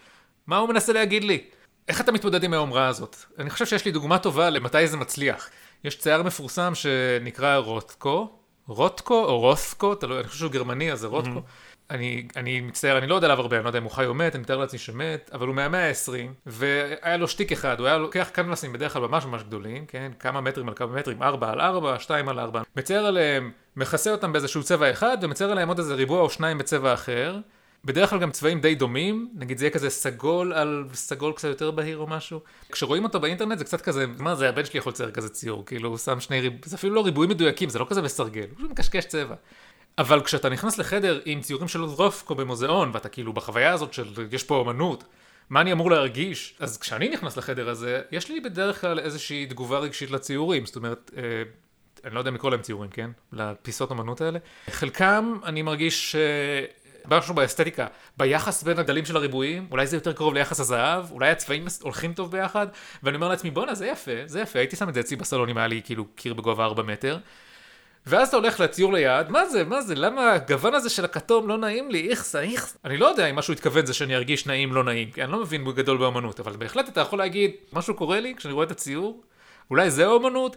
[0.47, 1.45] מה הוא מנסה להגיד לי?
[1.89, 3.17] איך אתה מתמודד עם האומרה הזאת?
[3.39, 5.51] אני חושב שיש לי דוגמה טובה למתי זה מצליח.
[5.85, 8.31] יש צייר מפורסם שנקרא רוטקו,
[8.69, 11.39] רוטקו או רוסקו, תלוי, אני חושב שהוא גרמני אז זה רוטקו.
[11.39, 11.77] Mm-hmm.
[11.91, 14.15] אני, אני מצטער, אני לא יודע עליו הרבה, אני לא יודע אם הוא חי או
[14.15, 16.13] מת, אני מתאר לעצמי שמת, אבל הוא מהמאה ה-20,
[16.47, 20.13] והיה לו שטיק אחד, הוא היה לוקח קנבסים בדרך כלל ממש ממש גדולים, כן?
[20.19, 24.33] כמה מטרים על כמה מטרים, 4 על 4, 2 על 4, מצייר עליהם, מכסה אותם
[24.33, 27.39] באיזשהו צבע אחד, ומצייר עליהם עוד איזה ריבוע או שניים בצבע אחר,
[27.87, 31.71] בדרך כלל גם צבעים די דומים, נגיד זה יהיה כזה סגול על סגול קצת יותר
[31.71, 32.41] בהיר או משהו.
[32.73, 35.89] כשרואים אותו באינטרנט זה קצת כזה, מה זה, הבן שלי יכול לצייר כזה ציור, כאילו
[35.89, 39.05] הוא שם שני ריבועים, זה אפילו לא ריבועים מדויקים, זה לא כזה מסרגל, הוא מקשקש
[39.05, 39.35] צבע.
[39.99, 44.45] אבל כשאתה נכנס לחדר עם ציורים של רופקו במוזיאון, ואתה כאילו בחוויה הזאת של יש
[44.45, 45.05] פה אמנות,
[45.51, 46.55] מה אני אמור להרגיש?
[46.61, 51.11] אז כשאני נכנס לחדר הזה, יש לי בדרך כלל איזושהי תגובה רגשית לציורים, זאת אומרת,
[51.17, 51.23] אה,
[52.05, 53.11] אני לא יודע אם לקרוא להם ציורים, כן?
[53.33, 54.39] לפיסות אמנות האלה.
[54.71, 56.17] חלקם אני מרגיש
[57.11, 61.67] משהו באסתטיקה, ביחס בין הגדלים של הריבועים, אולי זה יותר קרוב ליחס הזהב, אולי הצבעים
[61.83, 62.67] הולכים טוב ביחד,
[63.03, 65.59] ואני אומר לעצמי, בואנה, זה יפה, זה יפה, הייתי שם את זה אצלי בסלון אם
[65.59, 67.19] היה לי כאילו קיר בגובה 4 מטר.
[68.07, 71.59] ואז אתה הולך לציור ליד, מה זה, מה זה, למה הגוון הזה של הכתום לא
[71.59, 72.79] נעים לי, איכסה, איכסה.
[72.85, 75.41] אני לא יודע אם משהו התכוון זה שאני ארגיש נעים, לא נעים, כי אני לא
[75.41, 79.23] מבין בגדול באמנות, אבל בהחלט אתה יכול להגיד, משהו קורה לי כשאני רואה את הציור,
[79.71, 80.57] אולי זה אמנות,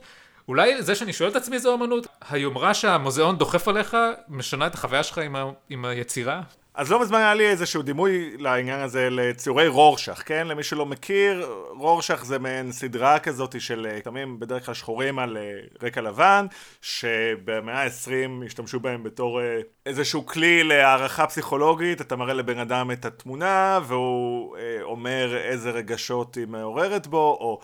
[0.49, 3.97] אולי זה שאני שואל את עצמי זו אמנות, היומרה שהמוזיאון דוחף עליך,
[4.29, 5.51] משנה את החוויה שלך עם, ה...
[5.69, 6.41] עם היצירה?
[6.73, 10.47] אז לא מזמן היה לי איזשהו דימוי לעניין הזה לציורי רורשך, כן?
[10.47, 15.37] למי שלא מכיר, רורשך זה מעין סדרה כזאת של כתמים אה, בדרך כלל שחורים על
[15.37, 15.43] אה,
[15.83, 16.45] רקע לבן,
[16.81, 23.05] שבמאה ה-20 השתמשו בהם בתור אה, איזשהו כלי להערכה פסיכולוגית, אתה מראה לבן אדם את
[23.05, 27.59] התמונה והוא אומר איזה רגשות היא מעוררת בו, או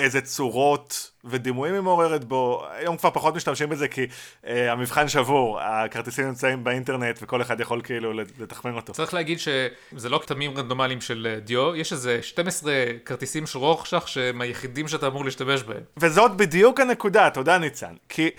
[0.00, 2.66] איזה צורות ודימויים היא מעוררת בו.
[2.70, 7.82] היום כבר פחות משתמשים בזה כי uh, המבחן שבור, הכרטיסים נמצאים באינטרנט וכל אחד יכול
[7.82, 8.92] כאילו לתחמן אותו.
[8.92, 12.72] צריך להגיד שזה לא כתמים רנדומליים של אה, דיו, יש איזה 12
[13.04, 15.82] כרטיסים של רוכשך שהם היחידים שאתה אמור להשתמש בהם.
[15.96, 17.94] וזאת בדיוק הנקודה, תודה ניצן.
[18.08, 18.30] כי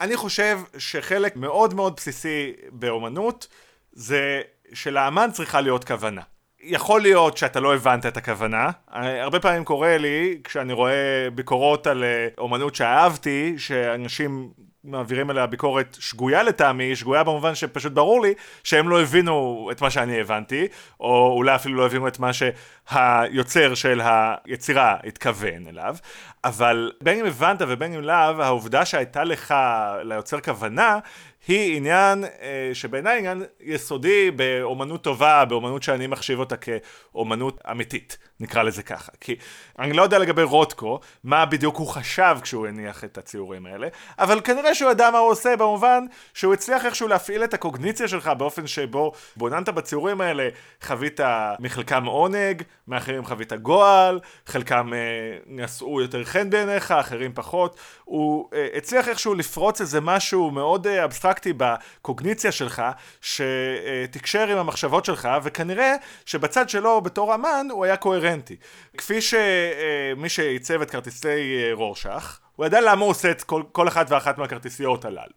[0.00, 3.46] אני חושב שחלק מאוד מאוד בסיסי באומנות
[3.92, 6.22] זה שלאמן צריכה להיות כוונה.
[6.66, 8.70] יכול להיות שאתה לא הבנת את הכוונה.
[8.92, 14.50] הרבה פעמים קורה לי, כשאני רואה ביקורות על אה, אומנות שאהבתי, שאנשים
[14.86, 19.90] מעבירים עליה ביקורת שגויה לטעמי, שגויה במובן שפשוט ברור לי שהם לא הבינו את מה
[19.90, 20.68] שאני הבנתי,
[21.00, 25.96] או אולי אפילו לא הבינו את מה שהיוצר של היצירה התכוון אליו,
[26.44, 29.54] אבל בין אם הבנת ובין אם לאו, העובדה שהייתה לך,
[30.02, 30.98] ליוצר כוונה,
[31.46, 38.62] היא עניין אה, שבעיניי עניין יסודי באומנות טובה, באומנות שאני מחשיב אותה כאומנות אמיתית, נקרא
[38.62, 39.12] לזה ככה.
[39.20, 39.36] כי
[39.78, 44.40] אני לא יודע לגבי רוטקו, מה בדיוק הוא חשב כשהוא הניח את הציורים האלה, אבל
[44.44, 46.04] כנראה שהוא ידע מה הוא עושה במובן
[46.34, 50.48] שהוא הצליח איכשהו להפעיל את הקוגניציה שלך באופן שבו בוננת בציורים האלה,
[50.82, 51.20] חווית
[51.60, 54.98] מחלקם עונג, מאחרים חווית גועל, חלקם אה,
[55.46, 57.80] נשאו יותר חן בעיניך, אחרים פחות.
[58.04, 61.04] הוא אה, הצליח איכשהו לפרוץ איזה משהו מאוד אה,
[61.36, 62.82] אבסטרקטי בקוגניציה שלך,
[63.20, 65.94] שתקשר עם המחשבות שלך, וכנראה
[66.26, 68.56] שבצד שלו בתור אמן הוא היה קוהרנטי.
[68.98, 74.10] כפי שמי שעיצב את כרטיסי רורשך, הוא ידע למה הוא עושה את כל, כל אחת
[74.10, 75.36] ואחת מהכרטיסיות הללו.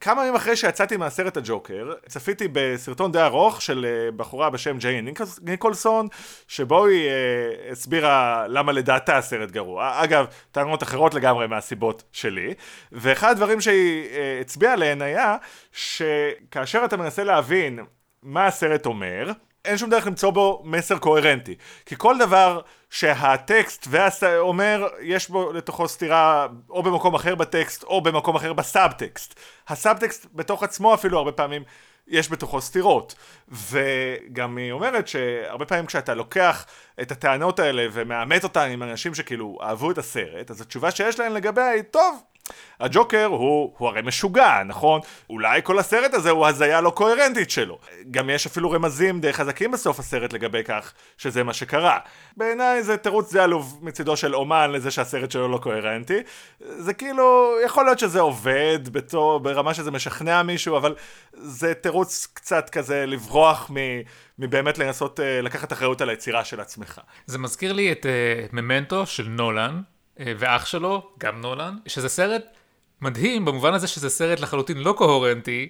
[0.00, 5.02] כמה ימים אחרי שיצאתי מהסרט הג'וקר, צפיתי בסרטון די ארוך של אה, בחורה בשם ג'יי
[5.42, 6.08] ניקולסון,
[6.48, 10.04] שבו היא uh, הסבירה למה לדעתה הסרט גרוע.
[10.04, 12.54] אגב, טענות אחרות לגמרי מהסיבות שלי.
[12.92, 15.36] ואחד הדברים שהיא uh, הצביעה עליהן היה,
[15.72, 17.78] שכאשר אתה מנסה להבין
[18.22, 19.32] מה הסרט אומר,
[19.64, 21.54] אין שום דרך למצוא בו מסר קוהרנטי.
[21.86, 23.88] כי כל דבר שהטקסט
[24.38, 29.40] אומר, יש בו לתוכו סתירה או במקום אחר בטקסט או במקום אחר בסאבטקסט.
[29.68, 31.62] הסאבטקסט בתוך עצמו אפילו הרבה פעמים
[32.08, 33.14] יש בתוכו סתירות.
[33.48, 36.66] וגם היא אומרת שהרבה פעמים כשאתה לוקח
[37.02, 41.34] את הטענות האלה ומאמת אותן עם אנשים שכאילו אהבו את הסרט, אז התשובה שיש להם
[41.34, 42.22] לגביה היא, טוב,
[42.80, 45.00] הג'וקר הוא, הוא הרי משוגע, נכון?
[45.30, 47.78] אולי כל הסרט הזה הוא הזיה לא קוהרנטית שלו.
[48.10, 51.98] גם יש אפילו רמזים די חזקים בסוף הסרט לגבי כך שזה מה שקרה.
[52.36, 56.18] בעיניי זה תירוץ די עלוב מצידו של אומן לזה שהסרט שלו לא קוהרנטי.
[56.60, 60.94] זה כאילו, יכול להיות שזה עובד בתור, ברמה שזה משכנע מישהו, אבל
[61.32, 63.76] זה תירוץ קצת כזה לברוח מ...
[64.38, 67.00] מבאמת לנסות uh, לקחת אחריות על היצירה של עצמך.
[67.26, 68.08] זה מזכיר לי את uh,
[68.52, 72.44] ממנטו של נולן, uh, ואח שלו, גם נולן, שזה סרט
[73.00, 75.68] מדהים במובן הזה שזה סרט לחלוטין לא קוהרנטי,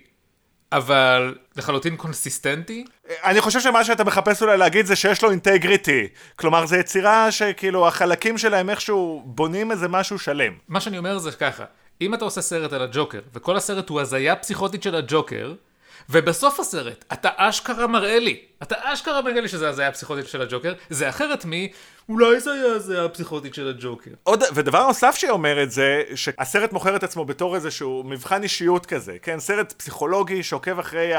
[0.73, 2.85] אבל לחלוטין קונסיסטנטי.
[3.25, 6.09] אני חושב שמה שאתה מחפש אולי להגיד זה שיש לו אינטגריטי.
[6.37, 10.53] כלומר, זו יצירה שכאילו החלקים שלהם איכשהו בונים איזה משהו שלם.
[10.69, 11.65] מה שאני אומר זה ככה,
[12.01, 15.55] אם אתה עושה סרט על הג'וקר, וכל הסרט הוא הזיה פסיכוטית של הג'וקר,
[16.11, 20.73] ובסוף הסרט, אתה אשכרה מראה לי, אתה אשכרה מראה לי שזה הזיה פסיכוטית של הג'וקר,
[20.91, 21.51] זה אחרת מ...
[22.09, 24.11] אולי זה היה הזיה פסיכוטית של הג'וקר.
[24.23, 29.17] עוד, ודבר נוסף שהיא אומרת זה שהסרט מוכר את עצמו בתור איזשהו מבחן אישיות כזה,
[29.23, 29.41] כן?
[29.41, 31.13] סרט פסיכולוגי שעוקב אחרי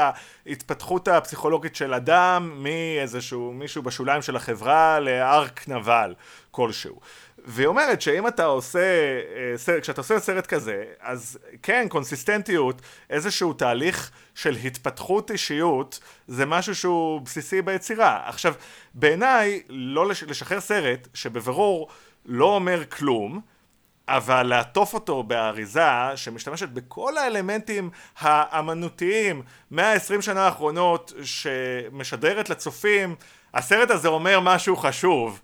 [0.46, 6.14] ההתפתחות הפסיכולוגית של אדם מאיזשהו מישהו בשוליים של החברה לארק נבל
[6.50, 7.00] כלשהו.
[7.46, 8.80] והיא אומרת שאם אתה עושה,
[9.68, 16.74] אה, כשאתה עושה סרט כזה, אז כן, קונסיסטנטיות, איזשהו תהליך של התפתחות אישיות, זה משהו
[16.74, 18.20] שהוא בסיסי ביצירה.
[18.26, 18.54] עכשיו,
[18.94, 21.88] בעיניי, לא לשחרר סרט שבבירור
[22.24, 23.40] לא אומר כלום,
[24.08, 25.82] אבל לעטוף אותו באריזה
[26.16, 33.14] שמשתמשת בכל האלמנטים האמנותיים מהעשרים שנה האחרונות שמשדרת לצופים,
[33.54, 35.40] הסרט הזה אומר משהו חשוב.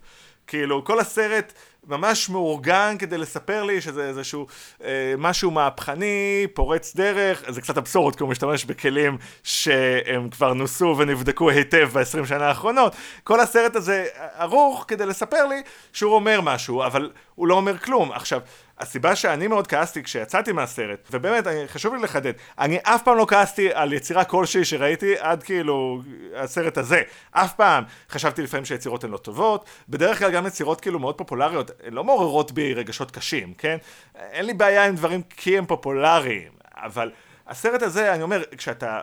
[0.47, 1.53] כאילו, כל הסרט
[1.87, 4.47] ממש מאורגן כדי לספר לי שזה איזשהו
[4.83, 10.95] אה, משהו מהפכני, פורץ דרך, זה קצת אבסורד כי הוא משתמש בכלים שהם כבר נוסו
[10.97, 12.95] ונבדקו היטב ב-20 שנה האחרונות.
[13.23, 14.05] כל הסרט הזה
[14.37, 15.61] ערוך כדי לספר לי
[15.93, 18.11] שהוא אומר משהו, אבל הוא לא אומר כלום.
[18.11, 18.41] עכשיו,
[18.79, 23.25] הסיבה שאני מאוד כעסתי כשיצאתי מהסרט, ובאמת, אני, חשוב לי לחדד, אני אף פעם לא
[23.29, 26.01] כעסתי על יצירה כלשהי שראיתי עד כאילו
[26.35, 27.01] הסרט הזה.
[27.31, 31.71] אף פעם חשבתי לפעמים שיצירות הן לא טובות, בדרך כלל גם יצירות כאילו מאוד פופולריות,
[31.83, 33.77] הן לא מעוררות בי רגשות קשים, כן?
[34.15, 37.11] אין לי בעיה עם דברים כי הם פופולריים, אבל
[37.47, 39.01] הסרט הזה, אני אומר, כשאתה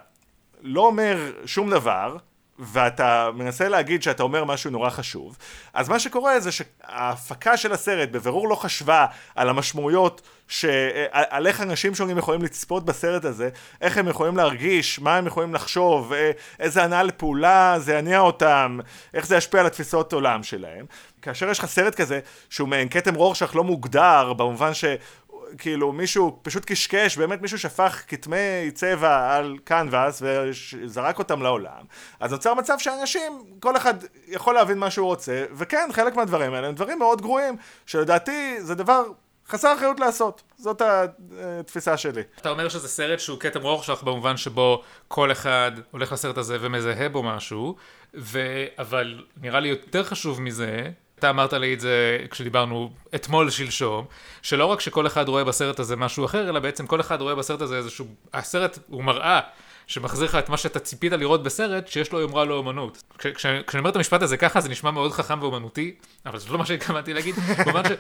[0.63, 2.17] לא אומר שום דבר,
[2.61, 5.37] ואתה מנסה להגיד שאתה אומר משהו נורא חשוב,
[5.75, 10.65] אז מה שקורה זה שההפקה של הסרט בבירור לא חשבה על המשמעויות, ש...
[11.11, 13.49] על איך אנשים שונים יכולים לצפות בסרט הזה,
[13.81, 16.13] איך הם יכולים להרגיש, מה הם יכולים לחשוב,
[16.59, 18.79] איזה הנאה לפעולה זה יניע אותם,
[19.15, 20.87] איך זה ישפיע על התפיסות עולם שלהם.
[21.23, 22.21] כאשר יש לך סרט כזה
[22.51, 24.85] שהוא מעין כתם רורשך לא מוגדר, במובן ש...
[25.59, 31.83] כאילו מישהו פשוט קשקש, באמת מישהו שפך כתמי צבע על קנבאס וזרק אותם לעולם,
[32.21, 33.95] אז נוצר מצב שאנשים, כל אחד
[34.29, 38.75] יכול להבין מה שהוא רוצה, וכן, חלק מהדברים האלה הם דברים מאוד גרועים, שלדעתי זה
[38.75, 39.05] דבר
[39.49, 40.83] חסר אחריות לעשות, זאת
[41.41, 42.23] התפיסה שלי.
[42.39, 47.09] אתה אומר שזה סרט שהוא כתם רורשך במובן שבו כל אחד הולך לסרט הזה ומזהה
[47.09, 47.77] בו משהו,
[48.15, 48.41] ו...
[48.79, 54.05] אבל נראה לי יותר חשוב מזה, אתה אמרת לי את זה כשדיברנו אתמול שלשום,
[54.43, 57.61] שלא רק שכל אחד רואה בסרט הזה משהו אחר, אלא בעצם כל אחד רואה בסרט
[57.61, 59.41] הזה איזשהו, הסרט הוא מראה
[59.91, 63.03] שמחזיר לך את מה שאתה ציפית לראות בסרט, שיש לו יומרה לאומנות.
[63.35, 65.95] כשאני אומר את המשפט הזה ככה, זה נשמע מאוד חכם ואומנותי,
[66.27, 67.93] אבל זה לא מה שהתכוונתי להגיד, כמובן ש...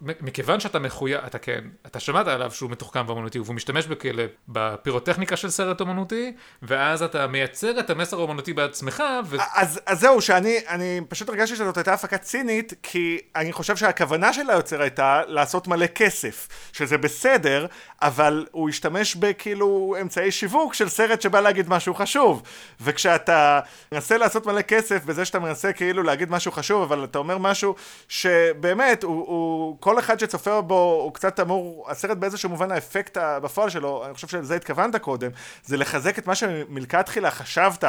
[0.00, 5.36] מכיוון שאתה מחויב, אתה כן, אתה שמעת עליו שהוא מתוחכם ואומנותי, והוא משתמש בכאלה, בפירוטכניקה
[5.36, 9.36] של סרט אומנותי, ואז אתה מייצר את המסר האומנותי בעצמך, ו...
[9.54, 14.32] אז, אז זהו, שאני אני פשוט הרגשתי שזאת הייתה הפקה צינית, כי אני חושב שהכוונה
[14.32, 17.66] של היוצר הייתה לעשות מלא כסף, שזה בסדר,
[18.02, 22.42] אבל הוא השתמש בכאילו אמצעי שיווק של סרט שבא להגיד משהו חשוב.
[22.80, 23.60] וכשאתה
[23.92, 27.74] מנסה לעשות מלא כסף בזה שאתה מנסה כאילו להגיד משהו חשוב, אבל אתה אומר משהו
[28.08, 33.70] שבאמת, הוא, הוא כל אחד שצופה בו, הוא קצת אמור, הסרט באיזשהו מובן האפקט בפועל
[33.70, 35.30] שלו, אני חושב שלזה התכוונת קודם,
[35.64, 37.84] זה לחזק את מה שמלכתחילה חשבת,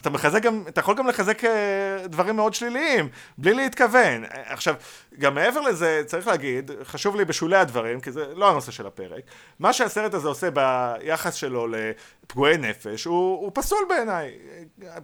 [0.00, 1.50] אתה מחזק גם, אתה יכול גם לחזק אה,
[2.06, 4.24] דברים מאוד שליליים, בלי להתכוון.
[4.30, 4.74] עכשיו,
[5.18, 9.22] גם מעבר לזה, צריך להגיד, חשוב לי בשולי הדברים, כי זה לא הנושא של הפרק,
[9.60, 11.66] מה שהסרט הזה עושה ביחס שלו
[12.30, 14.32] לפגועי נפש, הוא, הוא פסול בעיניי.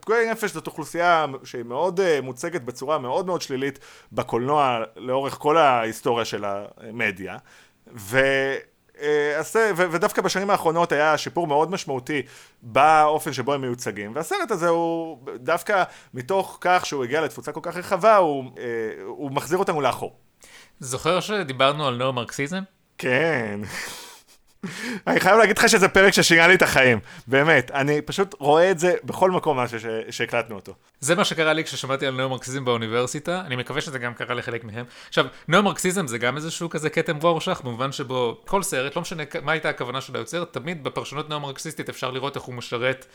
[0.01, 3.79] פגועי נפש זאת אוכלוסייה שהיא מאוד uh, מוצגת בצורה מאוד מאוד שלילית
[4.13, 7.37] בקולנוע לאורך כל ההיסטוריה של המדיה,
[7.95, 8.21] ו...
[9.77, 12.23] ודווקא בשנים האחרונות היה שיפור מאוד משמעותי
[12.63, 15.83] באופן שבו הם מיוצגים והסרט הזה הוא דווקא
[16.15, 18.65] מתוך כך שהוא הגיע לתפוצה כל כך רחבה הוא, אה,
[19.07, 20.17] הוא מחזיר אותנו לאחור.
[20.81, 22.63] זוכר שדיברנו על נאו-מרקסיזם?
[22.99, 23.61] כן.
[25.07, 27.71] אני חייב להגיד לך שזה פרק ששינה לי את החיים, באמת.
[27.71, 29.75] אני פשוט רואה את זה בכל מקום מאז
[30.11, 30.75] שהקלטנו אותו.
[31.01, 34.85] זה מה שקרה לי כששמעתי על ניאו-מרקסיזם באוניברסיטה, אני מקווה שזה גם קרה לחלק מהם.
[35.09, 39.53] עכשיו, ניאו-מרקסיזם זה גם איזשהו כזה כתם וורשך, במובן שבו כל סרט, לא משנה מה
[39.53, 43.07] הייתה הכוונה של היוצר, תמיד בפרשנות ניאו-מרקסיסטית אפשר לראות איך הוא משרת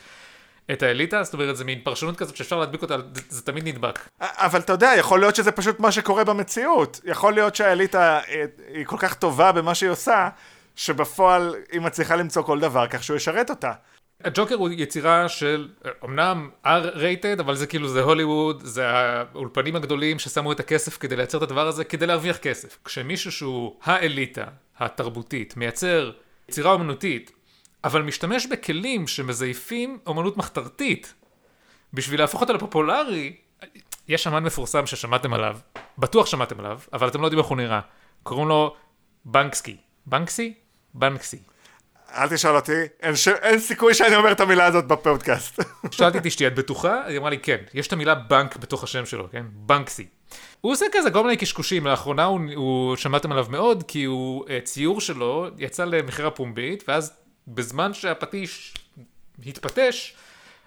[0.72, 2.96] את האליטה, זאת אומרת, זה מין פרשנות כזאת שאפשר להדביק אותה,
[3.28, 3.98] זה תמיד נדבק.
[4.20, 7.00] אבל אתה יודע, יכול להיות שזה פשוט מה שקורה במציאות.
[7.04, 10.28] יכול להיות שהאליטה אה, היא כל כך טובה במה שהיא עושה,
[10.78, 13.72] שבפועל היא מצליחה למצוא כל דבר כך שהוא ישרת אותה.
[14.24, 15.68] הג'וקר הוא יצירה של,
[16.04, 21.38] אמנם R-rated, אבל זה כאילו, זה הוליווד, זה האולפנים הגדולים ששמו את הכסף כדי לייצר
[21.38, 22.78] את הדבר הזה, כדי להרוויח כסף.
[22.84, 24.44] כשמישהו שהוא האליטה
[24.78, 26.10] התרבותית מייצר
[26.48, 27.32] יצירה אומנותית,
[27.84, 31.14] אבל משתמש בכלים שמזייפים אומנות מחתרתית,
[31.94, 33.36] בשביל להפוך אותה לפופולרי,
[34.08, 35.58] יש אמן מפורסם ששמעתם עליו,
[35.98, 37.80] בטוח שמעתם עליו, אבל אתם לא יודעים איך הוא נראה.
[38.22, 38.76] קוראים לו
[39.24, 39.76] בנקסקי.
[40.06, 40.54] בנקסי?
[40.94, 41.38] בנקסי.
[42.14, 43.28] אל תשאל אותי, אין, ש...
[43.28, 45.60] אין סיכוי שאני אומר את המילה הזאת בפודקאסט.
[45.90, 47.04] שאלתי את אשתי, את בטוחה?
[47.04, 47.56] היא אמרה לי, כן.
[47.74, 49.44] יש את המילה בנק בתוך השם שלו, כן?
[49.52, 50.06] בנקסי.
[50.60, 54.60] הוא עושה כזה כל מיני קשקושים, לאחרונה הוא, הוא שמעתם עליו מאוד, כי הוא, אה,
[54.64, 57.12] ציור שלו יצא למכירה פומבית, ואז
[57.48, 58.74] בזמן שהפטיש
[59.46, 60.14] התפטש,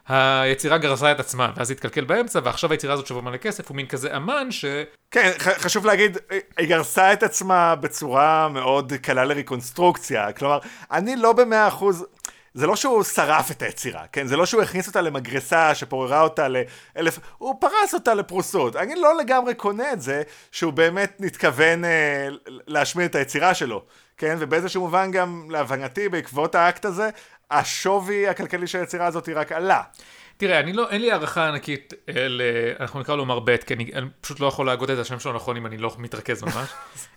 [0.08, 3.88] היצירה גרסה את עצמה, ואז התקלקל באמצע, ועכשיו היצירה הזאת שווה מלא כסף, הוא מין
[3.88, 4.66] כזה אמן ש...
[5.12, 6.18] כן, חשוב להגיד,
[6.58, 10.32] היא גרסה את עצמה בצורה מאוד קלה לריקונסטרוקציה.
[10.32, 10.60] כלומר,
[10.92, 12.06] אני לא במאה אחוז...
[12.54, 14.28] זה לא שהוא שרף את היצירה, כן?
[14.28, 17.20] זה לא שהוא הכניס אותה למגרסה שפוררה אותה לאלף...
[17.38, 18.76] הוא פרס אותה לפרוסות.
[18.76, 23.84] אני לא לגמרי קונה את זה שהוא באמת נתכוון אה, להשמיד את היצירה שלו,
[24.18, 24.36] כן?
[24.40, 27.10] ובאיזשהו מובן גם, להבנתי, בעקבות האקט הזה,
[27.52, 29.82] השווי הכלכלי של היצירה הזאת רק עלה.
[30.42, 32.42] תראה, אני לא, אין לי הערכה ענקית ל...
[32.80, 35.34] אנחנו נקרא לו מר ב', כי אני, אני פשוט לא יכול להגות את השם שלו
[35.34, 36.70] נכון אם אני לא מתרכז ממש.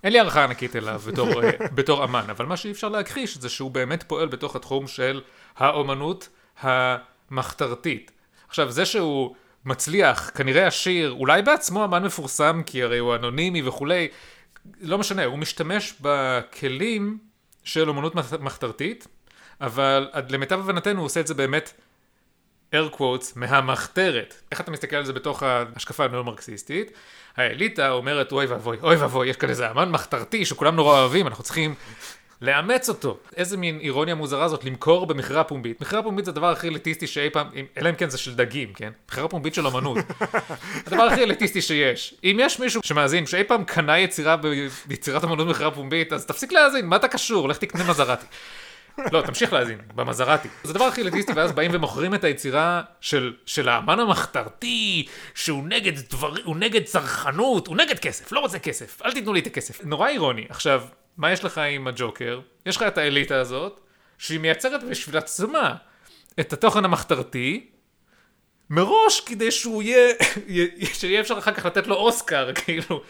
[0.05, 3.49] אין לי הערכה ענקית אליו בתור, אה, בתור אמן, אבל מה שאי אפשר להכחיש זה
[3.49, 5.21] שהוא באמת פועל בתוך התחום של
[5.57, 6.29] האומנות
[6.61, 8.11] המחתרתית.
[8.49, 14.09] עכשיו, זה שהוא מצליח, כנראה עשיר, אולי בעצמו אמן מפורסם, כי הרי הוא אנונימי וכולי,
[14.81, 17.19] לא משנה, הוא משתמש בכלים
[17.65, 19.07] של אומנות מחתרתית,
[19.61, 21.73] אבל למיטב הבנתנו הוא עושה את זה באמת
[22.75, 24.35] air quotes, מהמחתרת.
[24.53, 26.93] איך אתה מסתכל על זה בתוך ההשקפה הנאו-מרקסיסטית?
[27.37, 31.45] האליטה אומרת, אוי ואבוי, אוי ואבוי, יש כאן איזה אמן מחתרתי שכולם נורא אוהבים, אנחנו
[31.45, 31.75] צריכים
[32.41, 33.19] לאמץ אותו.
[33.37, 35.81] איזה מין אירוניה מוזרה זאת, למכור במכירה פומבית.
[35.81, 37.47] מכירה פומבית זה הדבר הכי אליטיסטי שאי פעם,
[37.79, 38.91] אלא אם כן זה של דגים, כן?
[39.11, 39.99] מכירה פומבית של אמנות.
[40.87, 42.15] הדבר הכי אליטיסטי שיש.
[42.25, 44.37] אם יש מישהו שמאזין, שאי פעם קנה יצירה
[44.87, 47.49] ביצירת אמנות במכירה פומבית, אז תפסיק להאזין, מה אתה קשור?
[47.49, 48.27] לך תקנה מזרטי.
[49.13, 50.49] לא, תמשיך להאזין, במזרטי.
[50.65, 55.93] זה הדבר הכי אליטיסטי, ואז באים ומוכרים את היצירה של, של האמן המחתרתי, שהוא נגד
[56.11, 59.85] דבר, הוא נגד צרכנות, הוא נגד כסף, לא רוצה כסף, אל תיתנו לי את הכסף.
[59.85, 60.47] נורא אירוני.
[60.49, 60.83] עכשיו,
[61.17, 62.41] מה יש לך עם הג'וקר?
[62.67, 63.81] יש לך את האליטה הזאת,
[64.19, 65.75] שהיא מייצרת בשביל עצמה
[66.41, 67.67] את התוכן המחתרתי,
[68.71, 70.15] מראש כדי שהוא יהיה,
[70.99, 73.03] שיהיה אפשר אחר כך לתת לו אוסקר, כאילו.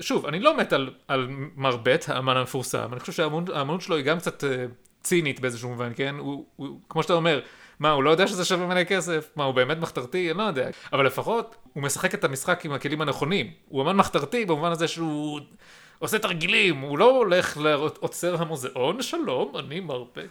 [0.00, 1.26] שוב, אני לא מת על, על
[1.56, 4.66] מר בית, האמן המפורסם, אני חושב שהאמנות שלו היא גם קצת אה,
[5.02, 6.14] צינית באיזשהו מובן, כן?
[6.18, 7.40] הוא, הוא, כמו שאתה אומר,
[7.80, 9.30] מה, הוא לא יודע שזה שווה מלא כסף?
[9.36, 10.30] מה, הוא באמת מחתרתי?
[10.30, 10.68] אני לא יודע.
[10.92, 13.50] אבל לפחות, הוא משחק את המשחק עם הכלים הנכונים.
[13.68, 15.40] הוא אמן מחתרתי במובן הזה שהוא
[15.98, 20.22] עושה תרגילים, הוא לא הולך לעוצר המוזיאון, שלום, אני מרפא.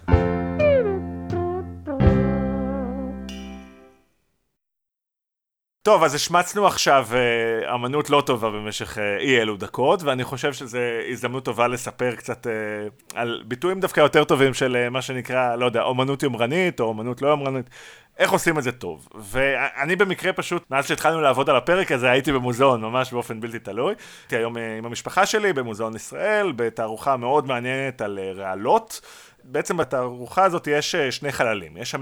[5.84, 10.54] טוב, אז השמצנו עכשיו אה, אמנות לא טובה במשך אה, אי אלו דקות, ואני חושב
[10.54, 10.78] שזו
[11.12, 12.52] הזדמנות טובה לספר קצת אה,
[13.14, 17.28] על ביטויים דווקא יותר טובים של מה שנקרא, לא יודע, אומנות יומרנית או אומנות לא
[17.28, 17.70] יומרנית.
[18.18, 19.08] איך עושים את זה טוב.
[19.16, 23.94] ואני במקרה פשוט, מאז שהתחלנו לעבוד על הפרק הזה, הייתי במוזיאון ממש באופן בלתי תלוי.
[24.22, 29.02] הייתי היום עם המשפחה שלי במוזיאון ישראל, בתערוכה מאוד מעניינת על רעלות.
[29.52, 31.78] בעצם בתערוכה הזאת יש אה, שני חללים.
[31.78, 32.02] יש שם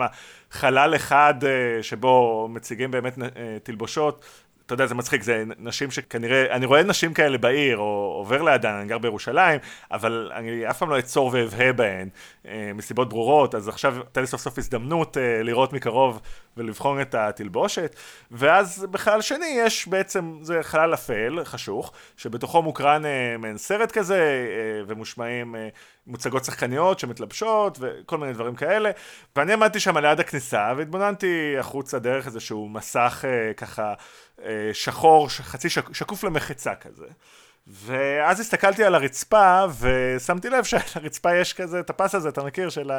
[0.51, 1.33] חלל אחד
[1.81, 3.17] שבו מציגים באמת
[3.63, 4.25] תלבושות
[4.67, 8.69] אתה יודע, זה מצחיק, זה נשים שכנראה, אני רואה נשים כאלה בעיר, או עובר לידן,
[8.69, 9.59] אני גר בירושלים,
[9.91, 12.09] אבל אני אף פעם לא אצור ואבהה בהן,
[12.47, 16.21] אה, מסיבות ברורות, אז עכשיו הייתה לי סוף סוף הזדמנות אה, לראות מקרוב
[16.57, 17.95] ולבחון את התלבושת,
[18.31, 24.19] ואז בחלל שני יש בעצם, זה חלל אפל, חשוך, שבתוכו מוקרן אה, מעין סרט כזה,
[24.19, 25.69] אה, ומושמעים אה,
[26.07, 28.91] מוצגות שחקניות שמתלבשות, וכל מיני דברים כאלה,
[29.35, 33.93] ואני עמדתי שם ליד הכניסה, והתבוננתי החוצה דרך איזשהו מסך אה, ככה
[34.43, 37.05] אה, שחור, חצי שק, שקוף למחצה כזה.
[37.67, 42.69] ואז הסתכלתי על הרצפה, ושמתי לב שעל הרצפה יש כזה את הפס הזה, אתה מכיר,
[42.69, 42.91] של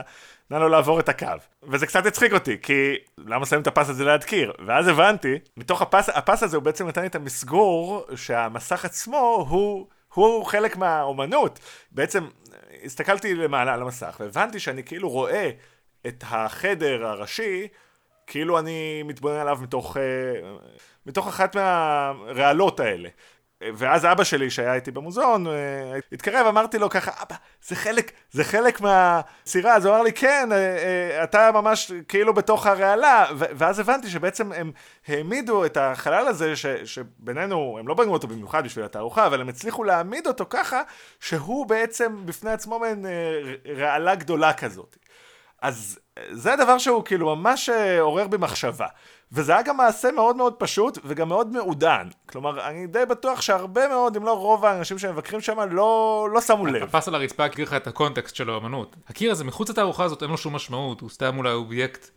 [0.51, 1.27] נא לו לעבור את הקו.
[1.63, 4.53] וזה קצת הצחיק אותי, כי למה שמים את הפס הזה ליד קיר?
[4.67, 9.87] ואז הבנתי, מתוך הפס, הפס הזה הוא בעצם נתן לי את המסגור, שהמסך עצמו הוא
[10.15, 11.59] הוא חלק מהאומנות.
[11.91, 12.27] בעצם
[12.85, 15.51] הסתכלתי למעלה על המסך והבנתי שאני כאילו רואה
[16.07, 17.69] את החדר הראשי
[18.27, 20.03] כאילו אני מתבונן עליו מתוך, אה,
[21.07, 23.09] מתוך אחת מהרעלות האלה.
[23.61, 25.53] ואז אבא שלי שהיה איתי במוזיאון אה,
[26.13, 27.35] התקרב אמרתי לו ככה אבא
[27.67, 29.75] זה חלק זה חלק מהסירה.
[29.77, 33.27] אז הוא אמר לי כן אה, אתה ממש כאילו בתוך הרעלה.
[33.37, 34.73] ואז הבנתי שבעצם הם
[35.09, 39.49] העמידו את החלל הזה ש, שבינינו הם לא בנו אותו במיוחד בשביל התערוכה אבל הם
[39.49, 40.83] הצליחו להעמיד אותו ככה
[41.21, 43.07] שהוא בעצם בפני עצמו מעין
[43.77, 44.97] רעלה גדולה כזאת.
[45.63, 45.99] אז
[46.31, 48.87] זה הדבר שהוא כאילו ממש אה, עורר בי מחשבה.
[49.33, 52.09] וזה היה גם מעשה מאוד מאוד פשוט וגם מאוד מעודן.
[52.27, 56.67] כלומר, אני די בטוח שהרבה מאוד, אם לא רוב האנשים שמבקרים שם, לא, לא שמו
[56.67, 56.83] לב.
[56.83, 58.97] הפס על הרצפה הכיר לך את הקונטקסט של האמנות.
[59.09, 62.11] הקיר הזה מחוץ לתערוכה הזאת אין לו שום משמעות, הוא סתם אולי אובייקט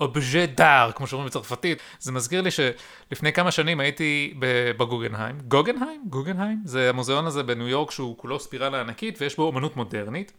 [0.00, 1.78] objet d'art, כמו שאומרים בצרפתית.
[1.98, 4.34] זה מזכיר לי שלפני כמה שנים הייתי
[4.78, 5.38] בגוגנהיים.
[5.48, 6.04] גוגנהיים?
[6.08, 6.60] גוגנהיים?
[6.64, 10.32] זה המוזיאון הזה בניו יורק שהוא כולו ספירלה ענקית ויש בו אמנות מודרנית.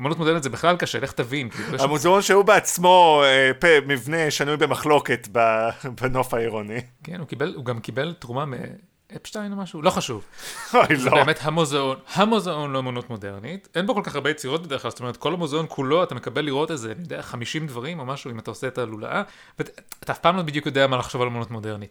[0.00, 1.50] אמנות מודרנית זה בכלל קשה, לך תבין.
[1.50, 5.28] כאילו, המוזיאון שהוא בעצמו אה, מבנה שנוי במחלוקת
[6.00, 6.80] בנוף העירוני.
[7.04, 10.24] כן, הוא, קיבל, הוא גם קיבל תרומה מאפשטיין או משהו, לא חשוב.
[10.74, 11.16] אוי, זה לא.
[11.16, 13.68] באמת המוזיאון, המוזיאון לאמנות מודרנית.
[13.74, 16.44] אין בו כל כך הרבה יצירות בדרך כלל, זאת אומרת, כל המוזיאון כולו, אתה מקבל
[16.44, 19.22] לראות איזה, אני יודע, 50 דברים או משהו, אם אתה עושה את הלולאה,
[19.58, 21.90] ואתה אף פעם לא בדיוק יודע מה לחשוב על אמנות מודרנית.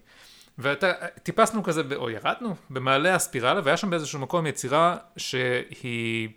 [0.58, 6.28] וטיפסנו כזה, או ירדנו, במעלה הספירלה, והיה שם באיזשהו מקום יצירה שהיא...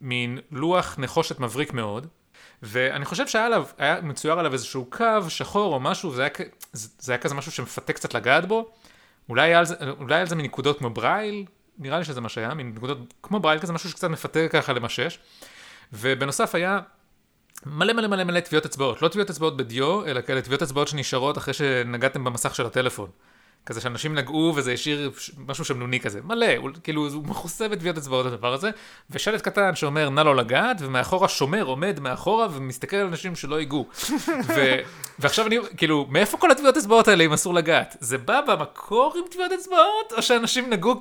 [0.00, 2.06] מין לוח נחושת מבריק מאוד,
[2.62, 6.30] ואני חושב שהיה עליו, היה מצויר עליו איזשהו קו שחור או משהו, זה היה,
[6.72, 8.70] זה היה כזה משהו שמפתה קצת לגעת בו,
[9.28, 11.44] אולי היה על זה, אולי היה על זה מנקודות כמו ברייל,
[11.78, 15.18] נראה לי שזה מה שהיה, מנקודות כמו ברייל כזה, משהו שקצת מפתה ככה למשש,
[15.92, 16.80] ובנוסף היה
[17.66, 21.38] מלא מלא מלא מלא טביעות אצבעות, לא טביעות אצבעות בדיו, אלא כאלה טביעות אצבעות שנשארות
[21.38, 23.10] אחרי שנגעתם במסך של הטלפון.
[23.68, 25.10] כזה שאנשים נגעו וזה השאיר
[25.46, 28.70] משהו שמנוני כזה, מלא, הוא, כאילו הוא מכוסה בטביעות אצבעות הדבר הזה,
[29.10, 33.86] ושלט קטן שאומר נא לא לגעת, ומאחורה שומר עומד מאחורה ומסתכל על אנשים שלא ייגעו.
[34.56, 34.76] ו,
[35.18, 37.96] ועכשיו אני, כאילו, מאיפה כל הטביעות אצבעות האלה אם אסור לגעת?
[38.00, 41.00] זה בא במקור עם טביעות אצבעות, או שאנשים נגעו,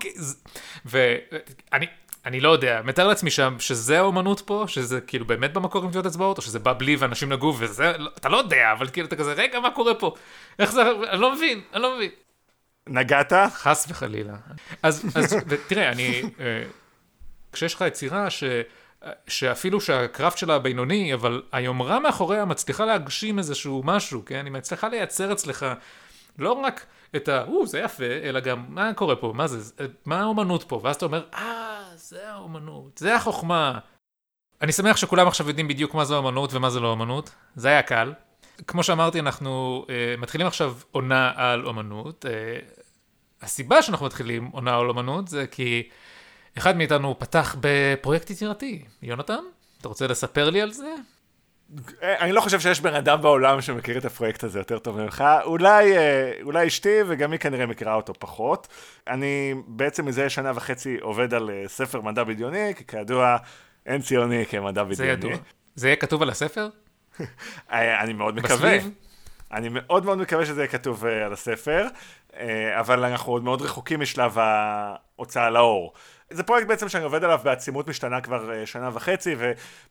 [0.86, 1.86] ואני...
[2.26, 6.06] אני לא יודע, מתאר לעצמי שם שזה האומנות פה, שזה כאילו באמת במקור עם טביעות
[6.06, 9.16] אצבעות, או שזה בא בלי ואנשים נגעו וזה, לא, אתה לא יודע, אבל כאילו אתה
[9.16, 10.14] כזה, רגע, מה קורה פה?
[10.60, 12.10] איך זה, אני לא מבין, אני לא מבין.
[12.90, 13.34] נגעת?
[13.54, 14.36] חס וחלילה.
[14.84, 15.36] אז, אז
[15.70, 16.64] תראה, אני, אה,
[17.52, 18.44] כשיש לך יצירה ש...
[19.28, 24.46] שאפילו שהקראפט שלה בינוני, אבל היומרה מאחוריה מצליחה להגשים איזשהו משהו, כן?
[24.46, 25.66] היא מצליחה לייצר אצלך
[26.38, 26.86] לא רק
[27.16, 27.44] את ה...
[27.44, 29.32] או, זה יפה, אלא גם, מה קורה פה?
[29.36, 29.86] מה זה?
[30.06, 30.80] מה האומנות פה?
[30.84, 33.80] ואז אתה אומר, אה, זה האומנות, זה החוכמה.
[34.62, 37.36] אני שמח שכולם עכשיו יודעים בדיוק מה זה אומנות ומה זה לא אומנות.
[37.56, 38.14] זה היה קל.
[38.68, 42.26] כמו שאמרתי, אנחנו uh, מתחילים עכשיו עונה על אומנות.
[42.26, 42.77] Uh,
[43.42, 45.90] הסיבה שאנחנו מתחילים עונה על אומנות זה כי
[46.58, 48.86] אחד מאיתנו פתח בפרויקט יצירתי.
[49.02, 49.44] יונתן,
[49.80, 50.94] אתה רוצה לספר לי על זה?
[52.04, 55.24] אה, אני לא חושב שיש בן אדם בעולם שמכיר את הפרויקט הזה יותר טוב ממך.
[55.44, 55.94] אולי,
[56.44, 58.68] אולי אשתי, וגם היא כנראה מכירה אותו פחות.
[59.08, 63.38] אני בעצם מזה שנה וחצי עובד על ספר מדע בדיוני, כי כידוע
[63.86, 64.96] אין ציוני כמדע בדיוני.
[64.96, 65.34] זה ידוע.
[65.76, 66.70] זה יהיה כתוב על הספר?
[67.72, 68.78] אני מאוד מקווה.
[69.52, 71.88] אני מאוד מאוד מקווה שזה יהיה כתוב uh, על הספר,
[72.32, 72.36] uh,
[72.80, 75.94] אבל אנחנו עוד מאוד רחוקים משלב ההוצאה לאור.
[76.30, 79.36] זה פרויקט בעצם שאני עובד עליו בעצימות משתנה כבר uh, שנה וחצי,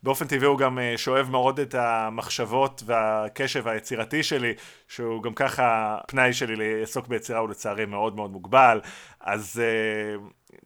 [0.03, 4.53] ובאופן טבעי הוא גם שואב מאוד את המחשבות והקשב היצירתי שלי,
[4.87, 8.81] שהוא גם ככה, פנאי שלי לעסוק ביצירה הוא לצערי מאוד מאוד מוגבל,
[9.19, 9.61] אז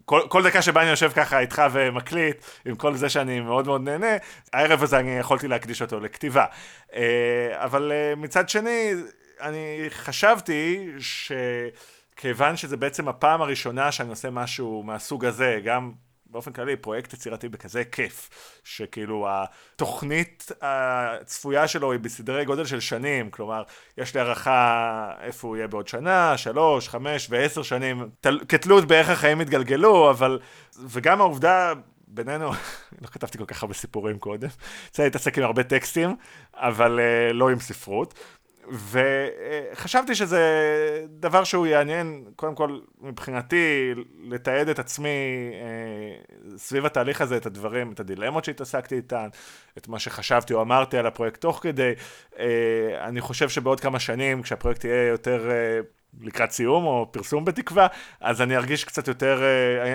[0.05, 3.81] כל, כל דקה שבה אני יושב ככה איתך ומקליט, עם כל זה שאני מאוד מאוד
[3.81, 4.17] נהנה,
[4.53, 6.45] הערב הזה אני יכולתי להקדיש אותו לכתיבה.
[6.95, 7.01] אה,
[7.53, 8.93] אבל אה, מצד שני,
[9.41, 15.91] אני חשבתי שכיוון שזה בעצם הפעם הראשונה שאני עושה משהו מהסוג הזה, גם
[16.31, 18.29] באופן כללי פרויקט יצירתי בכזה כיף,
[18.63, 23.63] שכאילו התוכנית הצפויה שלו היא בסדרי גודל של שנים, כלומר
[23.97, 28.39] יש לי הערכה איפה הוא יהיה בעוד שנה, שלוש, חמש ועשר שנים, תל...
[28.49, 30.39] כתלות באיך החיים יתגלגלו, אבל,
[30.79, 31.73] וגם העובדה
[32.07, 32.51] בינינו,
[33.01, 34.49] לא כתבתי כל כך הרבה סיפורים קודם,
[34.91, 36.15] צריך להתעסק עם הרבה טקסטים,
[36.53, 38.13] אבל uh, לא עם ספרות.
[38.69, 40.41] וחשבתי שזה
[41.09, 43.93] דבר שהוא יעניין, קודם כל מבחינתי,
[44.23, 45.09] לתעד את עצמי
[45.53, 49.27] אה, סביב התהליך הזה, את הדברים, את הדילמות שהתעסקתי איתן,
[49.77, 51.93] את מה שחשבתי או אמרתי על הפרויקט תוך כדי.
[52.39, 52.45] אה,
[53.01, 55.49] אני חושב שבעוד כמה שנים, כשהפרויקט יהיה יותר...
[55.51, 55.79] אה,
[56.21, 57.87] לקראת סיום או פרסום בתקווה,
[58.21, 59.41] אז אני ארגיש קצת יותר,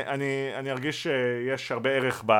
[0.06, 2.32] אני, אני ארגיש שיש הרבה ערך ב...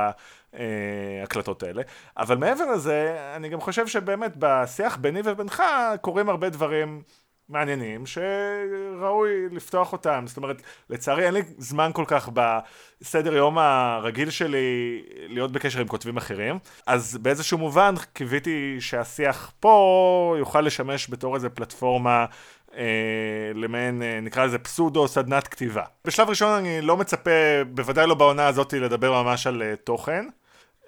[1.20, 1.82] ההקלטות האלה.
[2.16, 5.62] אבל מעבר לזה, אני גם חושב שבאמת בשיח ביני ובינך
[6.00, 7.02] קורים הרבה דברים
[7.48, 10.24] מעניינים שראוי לפתוח אותם.
[10.26, 15.86] זאת אומרת, לצערי אין לי זמן כל כך בסדר יום הרגיל שלי להיות בקשר עם
[15.86, 22.26] כותבים אחרים, אז באיזשהו מובן קיוויתי שהשיח פה יוכל לשמש בתור איזה פלטפורמה
[22.76, 22.84] אה,
[23.54, 25.84] למעין, אה, נקרא לזה פסודו סדנת כתיבה.
[26.04, 27.30] בשלב ראשון אני לא מצפה,
[27.74, 30.26] בוודאי לא בעונה הזאת, לדבר ממש על אה, תוכן.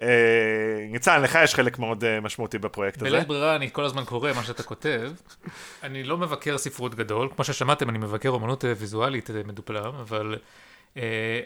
[0.01, 3.09] אה, ניצן, לך יש חלק מאוד אה, משמעותי בפרויקט הזה.
[3.11, 5.11] בלית ברירה אני כל הזמן קורא מה שאתה כותב.
[5.83, 10.35] אני לא מבקר ספרות גדול, כמו ששמעתם, אני מבקר אומנות אה, ויזואלית מדופלם, אבל,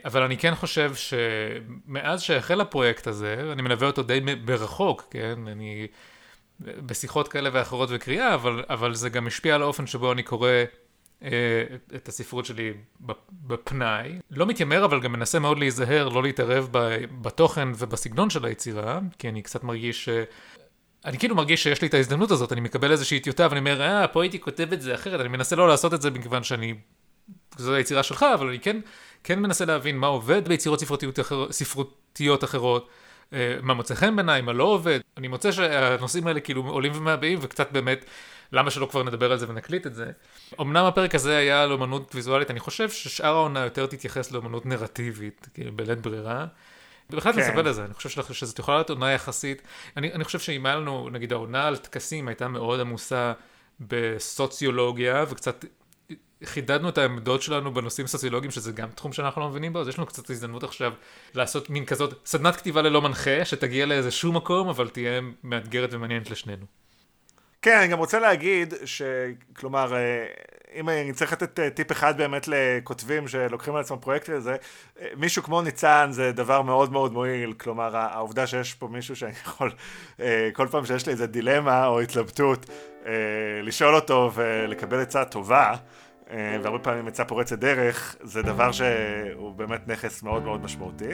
[0.06, 5.40] אבל אני כן חושב שמאז שהחל הפרויקט הזה, אני מלווה אותו די ברחוק, כן?
[5.48, 5.88] אני
[6.60, 10.50] בשיחות כאלה ואחרות וקריאה, אבל, אבל זה גם השפיע על האופן שבו אני קורא
[11.96, 12.74] את הספרות שלי
[13.32, 14.20] בפנאי.
[14.32, 16.68] לא מתיימר, אבל גם מנסה מאוד להיזהר, לא להתערב
[17.22, 20.10] בתוכן ובסגנון של היצירה, כי אני קצת מרגיש ש...
[21.06, 24.08] אני כאילו מרגיש שיש לי את ההזדמנות הזאת, אני מקבל איזושהי טיוטה ואני אומר, אה,
[24.08, 26.74] פה הייתי כותב את זה אחרת, אני מנסה לא לעשות את זה מכיוון שאני...
[27.58, 28.80] זו היצירה שלך, אבל אני כן,
[29.24, 32.90] כן מנסה להבין מה עובד ביצירות ספרותיות, אחר, ספרותיות אחרות,
[33.34, 35.00] אה, מה מוצא חן בעיניי, מה לא עובד.
[35.18, 38.06] אני מוצא שהנושאים האלה כאילו עולים ומעבעים וקצת באמת
[38.54, 40.12] למה שלא כבר נדבר על זה ונקליט את זה?
[40.62, 45.48] אמנם הפרק הזה היה על אומנות ויזואלית, אני חושב ששאר העונה יותר תתייחס לאומנות נרטיבית,
[45.54, 46.46] כאילו בלית ברירה.
[47.10, 47.66] ובכלל כן.
[47.66, 49.62] לזה, אני חושב שזאת יכולה להיות עונה יחסית.
[49.98, 53.34] אני, אני חושב שאם היה לנו, נגיד העונה על טקסים הייתה מאוד עמוסה
[53.80, 55.66] בסוציולוגיה, וקצת
[56.44, 59.98] חידדנו את העמדות שלנו בנושאים סוציולוגיים, שזה גם תחום שאנחנו לא מבינים בו, אז יש
[59.98, 60.94] לנו קצת הזדמנות עכשיו
[61.36, 66.32] לעשות מין כזאת סדנת כתיבה ללא מנחה, שתגיע לאיזה שום מקום, אבל תהיה מאתגרת ומעניינת
[66.32, 66.83] לשנינו.
[67.64, 70.26] כן, אני גם רוצה להגיד שכלומר, אה,
[70.76, 74.56] אם אני צריך לתת אה, טיפ אחד באמת לכותבים שלוקחים על עצמם פרויקט כזה,
[75.02, 79.32] אה, מישהו כמו ניצן זה דבר מאוד מאוד מועיל, כלומר העובדה שיש פה מישהו שאני
[79.46, 79.72] יכול
[80.54, 82.66] כל פעם שיש לי איזה דילמה או התלבטות,
[83.64, 85.76] לשאול אותו ולקבל עצה טובה,
[86.32, 91.12] והרבה פעמים עצה פורצת דרך, זה דבר שהוא באמת נכס מאוד מאוד משמעותי.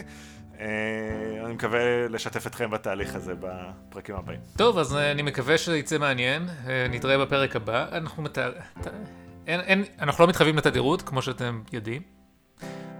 [0.59, 4.39] אה, אני מקווה לשתף אתכם בתהליך הזה בפרקים הבאים.
[4.57, 6.49] טוב, אז אה, אני מקווה שזה יצא מעניין.
[6.67, 7.85] אה, נתראה בפרק הבא.
[7.91, 8.37] אנחנו, מת...
[9.47, 12.01] אין, אין, אנחנו לא מתחייבים לתדירות, כמו שאתם יודעים,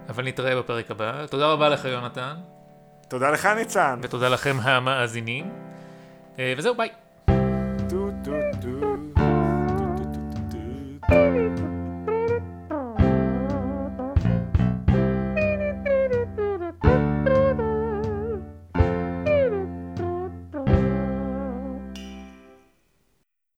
[0.08, 1.26] אבל נתראה בפרק הבא.
[1.26, 2.34] תודה רבה לך, יונתן.
[3.08, 4.00] תודה לך, ניצן.
[4.02, 5.52] ותודה לכם המאזינים.
[6.38, 6.88] וזהו, ביי.